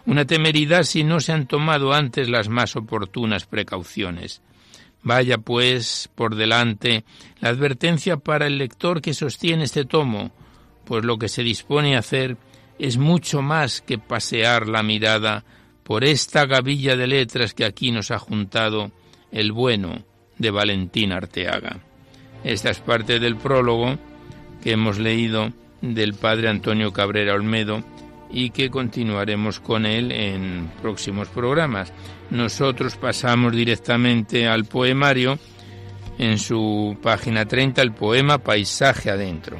una 0.07 0.27
temeridad 0.27 0.85
si 0.85 1.03
no 1.03 1.19
se 1.19 1.33
han 1.33 1.49
tomado 1.49 1.93
antes 1.93 2.29
las 2.29 2.49
más 2.49 2.77
oportunas 2.77 3.45
precauciones. 3.45 4.41
Vaya, 5.03 5.39
pues, 5.39 6.09
por 6.15 6.37
delante 6.37 7.05
la 7.41 7.49
advertencia 7.49 8.17
para 8.17 8.47
el 8.47 8.59
lector 8.59 9.01
que 9.01 9.13
sostiene 9.13 9.65
este 9.65 9.85
tomo, 9.85 10.31
pues 10.85 11.05
lo 11.05 11.19
que 11.19 11.29
se 11.29 11.43
dispone 11.43 11.97
a 11.97 12.01
hacer 12.01 12.37
es 12.79 12.97
mucho 12.97 13.43
más 13.43 13.81
que 13.81 13.99
pasear 13.99 14.69
la 14.69 14.85
mirada 14.85 15.45
por 15.89 16.05
esta 16.05 16.45
gavilla 16.45 16.97
de 16.97 17.07
letras 17.07 17.55
que 17.55 17.65
aquí 17.65 17.91
nos 17.91 18.11
ha 18.11 18.19
juntado 18.19 18.91
el 19.33 19.53
bueno 19.53 20.05
de 20.37 20.51
Valentín 20.51 21.13
Arteaga. 21.13 21.79
Esta 22.45 22.69
es 22.69 22.79
parte 22.81 23.19
del 23.19 23.37
prólogo 23.37 23.99
que 24.63 24.73
hemos 24.73 24.99
leído 24.99 25.51
del 25.81 26.13
padre 26.13 26.51
Antonio 26.51 26.93
Cabrera 26.93 27.33
Olmedo 27.33 27.83
y 28.31 28.51
que 28.51 28.69
continuaremos 28.69 29.61
con 29.61 29.87
él 29.87 30.13
en 30.13 30.71
próximos 30.83 31.29
programas. 31.29 31.91
Nosotros 32.29 32.97
pasamos 32.97 33.55
directamente 33.55 34.47
al 34.47 34.67
poemario 34.67 35.39
en 36.19 36.37
su 36.37 36.99
página 37.03 37.47
30, 37.47 37.81
el 37.81 37.93
poema 37.93 38.37
Paisaje 38.37 39.11
adentro. 39.11 39.57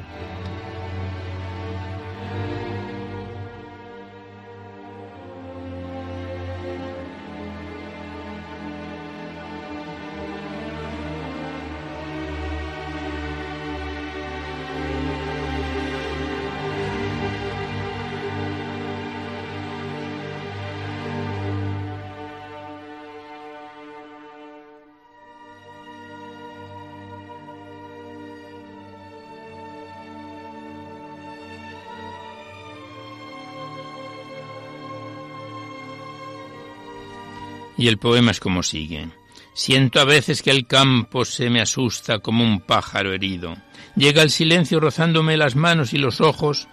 El 37.89 37.97
poema 37.97 38.31
es 38.31 38.39
como 38.39 38.63
sigue. 38.63 39.09
Siento 39.53 39.99
a 39.99 40.05
veces 40.05 40.41
que 40.41 40.51
el 40.51 40.67
campo 40.67 41.25
se 41.25 41.49
me 41.49 41.59
asusta 41.59 42.19
como 42.19 42.43
un 42.43 42.61
pájaro 42.61 43.13
herido. 43.13 43.57
Llega 43.95 44.21
el 44.21 44.29
silencio 44.29 44.79
rozándome 44.79 45.35
las 45.35 45.55
manos 45.55 45.93
y 45.93 45.97
los 45.97 46.21
ojos 46.21 46.67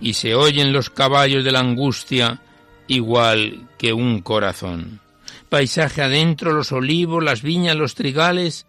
y 0.00 0.14
se 0.14 0.34
oyen 0.34 0.72
los 0.72 0.90
caballos 0.90 1.44
de 1.44 1.52
la 1.52 1.60
angustia 1.60 2.40
igual 2.88 3.68
que 3.78 3.92
un 3.92 4.22
corazón. 4.22 5.00
Paisaje 5.48 6.02
adentro, 6.02 6.52
los 6.52 6.72
olivos, 6.72 7.22
las 7.22 7.42
viñas, 7.42 7.76
los 7.76 7.94
trigales 7.94 8.66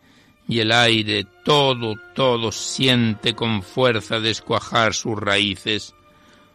y 0.48 0.60
el 0.60 0.72
aire, 0.72 1.26
todo, 1.46 1.96
todo 2.14 2.52
siente 2.52 3.34
con 3.34 3.64
fuerza 3.64 4.20
descuajar 4.20 4.94
sus 4.94 5.18
raíces. 5.18 5.96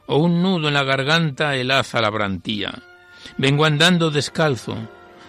O 0.07 0.19
un 0.19 0.43
nudo 0.43 0.69
en 0.69 0.75
la 0.75 0.85
garganta 0.85 1.57
helaza 1.57 2.01
la 2.01 2.11
brantía. 2.11 2.83
Vengo 3.37 3.65
andando 3.65 4.11
descalzo, 4.11 4.77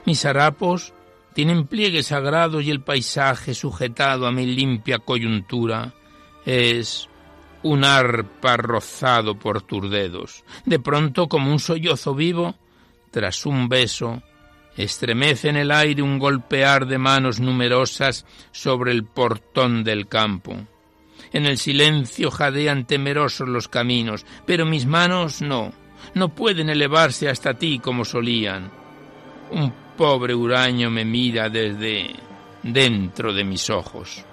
mis 0.09 0.25
harapos 0.25 0.91
tienen 1.35 1.67
pliegues 1.67 2.07
sagrados 2.07 2.63
y 2.63 2.71
el 2.71 2.81
paisaje 2.81 3.53
sujetado 3.53 4.25
a 4.25 4.31
mi 4.31 4.47
limpia 4.47 4.97
coyuntura 4.97 5.93
es 6.47 7.07
un 7.61 7.83
arpa 7.83 8.57
rozado 8.57 9.37
por 9.37 9.61
tus 9.61 9.87
dedos. 9.91 10.43
De 10.65 10.79
pronto, 10.79 11.27
como 11.27 11.51
un 11.51 11.59
sollozo 11.59 12.15
vivo, 12.15 12.55
tras 13.11 13.45
un 13.45 13.69
beso, 13.69 14.23
estremece 14.75 15.49
en 15.49 15.57
el 15.57 15.69
aire 15.69 16.01
un 16.01 16.17
golpear 16.17 16.87
de 16.87 16.97
manos 16.97 17.39
numerosas 17.39 18.25
sobre 18.51 18.91
el 18.91 19.03
portón 19.03 19.83
del 19.83 20.07
campo. 20.07 20.55
En 21.31 21.45
el 21.45 21.59
silencio 21.59 22.31
jadean 22.31 22.87
temerosos 22.87 23.47
los 23.47 23.67
caminos, 23.67 24.25
pero 24.47 24.65
mis 24.65 24.87
manos 24.87 25.43
no, 25.43 25.71
no 26.15 26.29
pueden 26.29 26.71
elevarse 26.71 27.29
hasta 27.29 27.53
ti 27.53 27.77
como 27.77 28.05
solían. 28.05 28.71
Pobre 29.99 30.33
huraño 30.33 30.89
me 30.89 31.03
mira 31.03 31.49
desde 31.49 32.15
dentro 32.63 33.33
de 33.33 33.43
mis 33.43 33.69
ojos. 33.69 34.23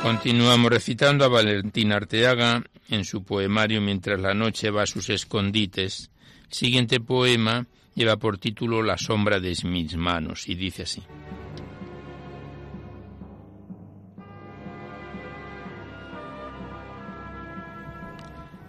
Continuamos 0.00 0.70
recitando 0.70 1.24
a 1.24 1.28
Valentín 1.28 1.90
Arteaga 1.90 2.62
en 2.88 3.04
su 3.04 3.24
poemario 3.24 3.80
Mientras 3.80 4.20
la 4.20 4.32
noche 4.32 4.70
va 4.70 4.84
a 4.84 4.86
sus 4.86 5.10
escondites. 5.10 6.12
siguiente 6.48 7.00
poema 7.00 7.66
lleva 8.00 8.16
por 8.16 8.38
título 8.38 8.82
La 8.82 8.96
sombra 8.96 9.40
de 9.40 9.54
mis 9.64 9.94
manos 9.94 10.48
y 10.48 10.54
dice 10.54 10.84
así. 10.84 11.02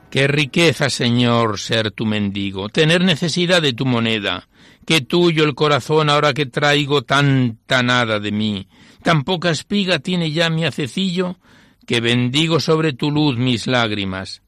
Qué 0.09 0.27
riqueza, 0.27 0.89
Señor, 0.89 1.57
ser 1.59 1.91
tu 1.91 2.05
mendigo, 2.05 2.67
tener 2.67 3.05
necesidad 3.05 3.61
de 3.61 3.71
tu 3.71 3.85
moneda, 3.85 4.49
qué 4.85 4.99
tuyo 4.99 5.45
el 5.45 5.55
corazón 5.55 6.09
ahora 6.09 6.33
que 6.33 6.47
traigo 6.47 7.03
tanta 7.03 7.81
nada 7.81 8.19
de 8.19 8.33
mí, 8.33 8.67
tan 9.01 9.23
poca 9.23 9.49
espiga 9.49 9.99
tiene 9.99 10.33
ya 10.33 10.49
mi 10.49 10.65
acecillo, 10.65 11.37
que 11.87 12.01
bendigo 12.01 12.59
sobre 12.59 12.91
tu 12.91 13.09
luz 13.09 13.37
mis 13.37 13.65
lágrimas. 13.65 14.41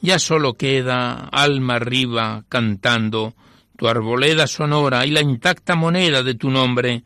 Ya 0.00 0.20
solo 0.20 0.54
queda, 0.54 1.28
alma 1.32 1.74
arriba, 1.74 2.44
cantando, 2.48 3.34
tu 3.76 3.88
arboleda 3.88 4.46
sonora 4.46 5.04
y 5.04 5.10
la 5.10 5.20
intacta 5.20 5.74
moneda 5.74 6.22
de 6.22 6.34
tu 6.34 6.50
nombre, 6.50 7.02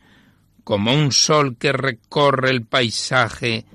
como 0.63 0.93
un 0.93 1.11
sol 1.11 1.57
que 1.57 1.71
recorre 1.71 2.51
el 2.51 2.65
paisaje 2.65 3.65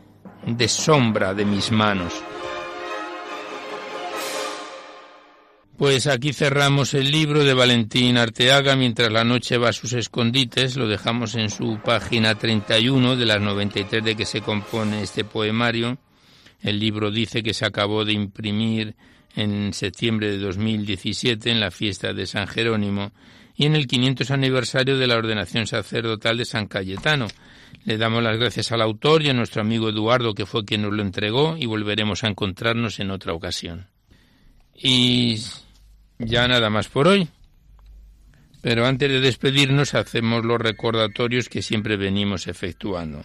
de 0.47 0.69
sombra 0.69 1.35
de 1.35 1.45
mis 1.45 1.71
manos. 1.73 2.13
Pues 5.77 6.07
aquí 6.07 6.33
cerramos 6.33 6.95
el 6.95 7.11
libro 7.11 7.43
de 7.43 7.53
Valentín 7.53 8.17
Arteaga 8.17 8.77
mientras 8.77 9.11
la 9.11 9.25
noche 9.25 9.59
va 9.59 9.71
a 9.71 9.73
sus 9.73 9.93
escondites. 9.93 10.77
Lo 10.77 10.87
dejamos 10.87 11.35
en 11.35 11.51
su 11.51 11.81
página 11.85 12.37
31 12.37 13.17
de 13.17 13.27
las 13.27 13.41
93 13.41 14.05
de 14.05 14.15
que 14.15 14.25
se 14.25 14.41
compone 14.41 15.03
este 15.03 15.25
poemario. 15.25 15.99
El 16.61 16.79
libro 16.79 17.11
dice 17.11 17.43
que 17.43 17.55
se 17.55 17.67
acabó 17.67 18.05
de 18.05 18.13
imprimir 18.13 18.95
en 19.37 19.73
septiembre 19.73 20.31
de 20.31 20.39
2017 20.39 21.51
en 21.51 21.61
la 21.61 21.71
fiesta 21.71 22.13
de 22.13 22.27
San 22.27 22.47
Jerónimo 22.47 23.13
y 23.57 23.67
en 23.67 23.77
el 23.77 23.87
500 23.87 24.31
aniversario 24.31 24.99
de 24.99 25.07
la 25.07 25.17
ordenación 25.17 25.67
sacerdotal 25.67 26.39
de 26.39 26.45
San 26.45 26.67
Cayetano. 26.67 27.29
Le 27.85 27.99
damos 27.99 28.23
las 28.23 28.39
gracias 28.39 28.73
al 28.73 28.83
autor 28.83 29.23
y 29.23 29.31
a 29.31 29.35
nuestro 29.35 29.61
amigo 29.63 29.89
Eduardo 29.89 30.35
que 30.35 30.47
fue 30.47 30.65
quien 30.65 30.83
nos 30.83 30.93
lo 30.93 31.03
entregó 31.03 31.57
y 31.57 31.67
volveremos 31.67 32.25
a 32.25 32.29
encontrarnos 32.29 33.01
en 33.01 33.11
otra 33.11 33.33
ocasión. 33.33 33.89
Y 34.75 35.39
ya 36.19 36.49
nada 36.49 36.71
más 36.71 36.89
por 36.89 37.09
hoy. 37.09 37.29
Pero 38.61 38.87
antes 38.87 39.11
de 39.11 39.21
despedirnos 39.21 39.95
hacemos 39.95 40.45
los 40.45 40.59
recordatorios 40.59 41.49
que 41.49 41.63
siempre 41.63 41.97
venimos 41.97 42.47
efectuando. 42.47 43.25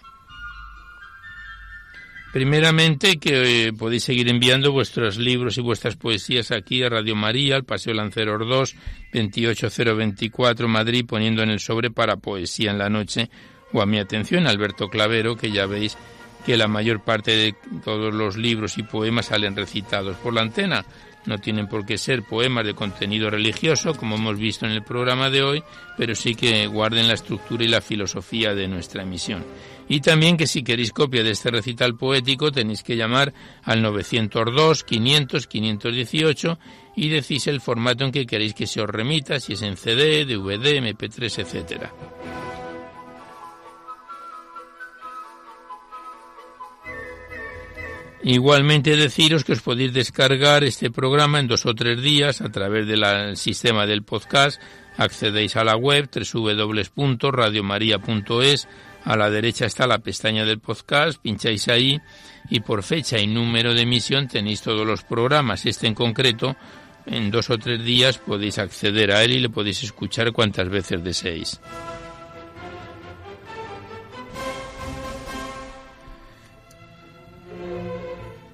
Primeramente 2.32 3.18
que 3.18 3.68
eh, 3.68 3.74
podéis 3.74 4.04
seguir 4.04 4.30
enviando 4.30 4.72
vuestros 4.72 5.18
libros 5.18 5.58
y 5.58 5.62
vuestras 5.62 5.96
poesías 5.96 6.52
aquí 6.52 6.84
a 6.84 6.90
Radio 6.90 7.16
María, 7.16 7.56
al 7.56 7.64
Paseo 7.64 7.96
Lanceros 7.96 8.48
2, 8.48 8.76
28024 9.12 10.68
Madrid, 10.68 11.06
poniendo 11.08 11.42
en 11.42 11.50
el 11.50 11.60
sobre 11.60 11.90
para 11.90 12.18
Poesía 12.18 12.70
en 12.70 12.78
la 12.78 12.90
Noche, 12.90 13.32
o 13.74 13.82
a 13.82 13.88
mi 13.88 13.98
atención 13.98 14.46
Alberto 14.46 14.90
Clavero, 14.90 15.36
que 15.36 15.52
ya 15.52 15.66
veis 15.66 15.98
que 16.46 16.56
la 16.56 16.68
mayor 16.68 17.02
parte 17.02 17.32
de 17.32 17.56
todos 17.84 18.14
los 18.14 18.38
libros 18.38 18.78
y 18.78 18.84
poemas 18.84 19.28
salen 19.28 19.56
recitados 19.56 20.16
por 20.18 20.34
la 20.34 20.42
antena. 20.42 20.86
No 21.26 21.38
tienen 21.40 21.68
por 21.68 21.86
qué 21.86 21.98
ser 21.98 22.24
poemas 22.24 22.66
de 22.66 22.74
contenido 22.74 23.30
religioso, 23.30 23.94
como 23.94 24.16
hemos 24.16 24.38
visto 24.38 24.66
en 24.66 24.72
el 24.72 24.84
programa 24.84 25.30
de 25.30 25.44
hoy, 25.44 25.64
pero 25.98 26.16
sí 26.16 26.34
que 26.36 26.66
guarden 26.68 27.08
la 27.08 27.16
estructura 27.16 27.64
y 27.64 27.68
la 27.68 27.82
filosofía 27.82 28.54
de 28.54 28.68
nuestra 28.68 29.04
emisión. 29.04 29.44
Y 29.90 30.02
también 30.02 30.38
que 30.38 30.48
si 30.48 30.64
queréis 30.64 30.94
copia 30.94 31.24
de 31.24 31.32
este 31.32 31.50
recital 31.50 31.98
poético 31.98 32.52
tenéis 32.52 32.84
que 32.84 32.96
llamar 32.96 33.34
al 33.64 33.82
902 33.82 34.84
500 34.84 35.48
518 35.48 36.60
y 36.96 37.10
decís 37.10 37.48
el 37.48 37.60
formato 37.60 38.06
en 38.06 38.12
que 38.12 38.28
queréis 38.28 38.54
que 38.54 38.68
se 38.68 38.82
os 38.82 38.90
remita, 38.90 39.40
si 39.40 39.54
es 39.54 39.64
en 39.64 39.78
CD, 39.78 40.26
DVD, 40.26 40.80
MP3, 40.80 41.40
etcétera. 41.40 41.92
Igualmente 48.22 48.98
deciros 48.98 49.46
que 49.46 49.54
os 49.54 49.62
podéis 49.62 49.94
descargar 49.94 50.66
este 50.66 50.92
programa 50.92 51.40
en 51.40 51.48
dos 51.48 51.66
o 51.66 51.74
tres 51.74 52.02
días 52.02 52.42
a 52.42 52.50
través 52.50 52.86
del 52.86 53.38
sistema 53.38 53.86
del 53.88 54.04
podcast. 54.04 54.62
Accedéis 54.98 55.56
a 55.56 55.64
la 55.64 55.78
web 55.78 56.10
www.radiomaria.es. 56.14 58.68
A 59.06 59.16
la 59.16 59.30
derecha 59.30 59.66
está 59.66 59.88
la 59.88 60.00
pestaña 60.00 60.45
del 60.45 60.60
podcast, 60.60 61.22
pincháis 61.22 61.68
ahí 61.70 62.00
y 62.50 62.60
por 62.60 62.84
fecha 62.84 63.18
y 63.18 63.28
número 63.28 63.74
de 63.74 63.82
emisión 63.82 64.28
tenéis 64.28 64.62
todos 64.62 64.86
los 64.86 65.04
programas. 65.04 65.66
Este 65.66 65.88
en 65.88 65.95
concreto, 65.95 66.56
en 67.06 67.32
dos 67.32 67.50
o 67.50 67.58
tres 67.58 67.84
días 67.84 68.18
podéis 68.18 68.60
acceder 68.60 69.12
a 69.12 69.24
él 69.24 69.32
y 69.34 69.39
le 69.39 69.50
podéis 69.50 69.84
escuchar 69.84 70.32
cuantas 70.32 70.70
veces 70.70 71.04
deseéis. 71.04 71.60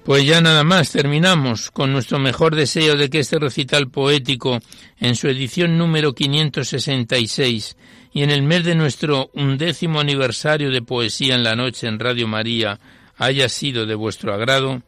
Pues 0.06 0.24
ya 0.24 0.40
nada 0.40 0.62
más, 0.62 0.92
terminamos 0.92 1.72
con 1.72 1.92
nuestro 1.92 2.20
mejor 2.20 2.54
deseo 2.54 2.96
de 2.96 3.10
que 3.10 3.18
este 3.18 3.40
recital 3.40 3.90
poético, 3.90 4.60
en 5.00 5.16
su 5.16 5.26
edición 5.26 5.76
número 5.76 6.14
566 6.14 7.76
y 8.12 8.22
en 8.22 8.30
el 8.30 8.44
mes 8.44 8.62
de 8.62 8.76
nuestro 8.76 9.30
undécimo 9.34 9.98
aniversario 9.98 10.70
de 10.70 10.80
Poesía 10.80 11.34
en 11.34 11.42
la 11.42 11.56
Noche 11.56 11.88
en 11.88 11.98
Radio 11.98 12.28
María, 12.28 12.78
haya 13.16 13.48
sido 13.48 13.84
de 13.84 13.96
vuestro 13.96 14.32
agrado, 14.32 14.80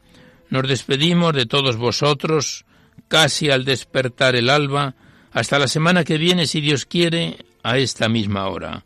nos 0.50 0.68
despedimos 0.68 1.32
de 1.32 1.46
todos 1.46 1.76
vosotros, 1.76 2.64
casi 3.08 3.50
al 3.50 3.64
despertar 3.64 4.36
el 4.36 4.48
alba, 4.48 4.94
hasta 5.32 5.58
la 5.58 5.66
semana 5.66 6.04
que 6.04 6.16
viene, 6.16 6.46
si 6.46 6.60
Dios 6.60 6.86
quiere, 6.86 7.44
a 7.64 7.76
esta 7.78 8.08
misma 8.08 8.46
hora. 8.46 8.84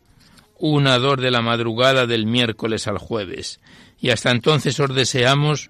Una 0.57 0.97
dor 0.97 1.21
de 1.21 1.29
la 1.29 1.43
madrugada 1.43 2.07
del 2.07 2.25
miércoles 2.25 2.87
al 2.87 2.97
jueves. 2.97 3.59
Y 4.01 4.09
hasta 4.09 4.31
entonces 4.31 4.79
os 4.79 4.95
deseamos 4.95 5.69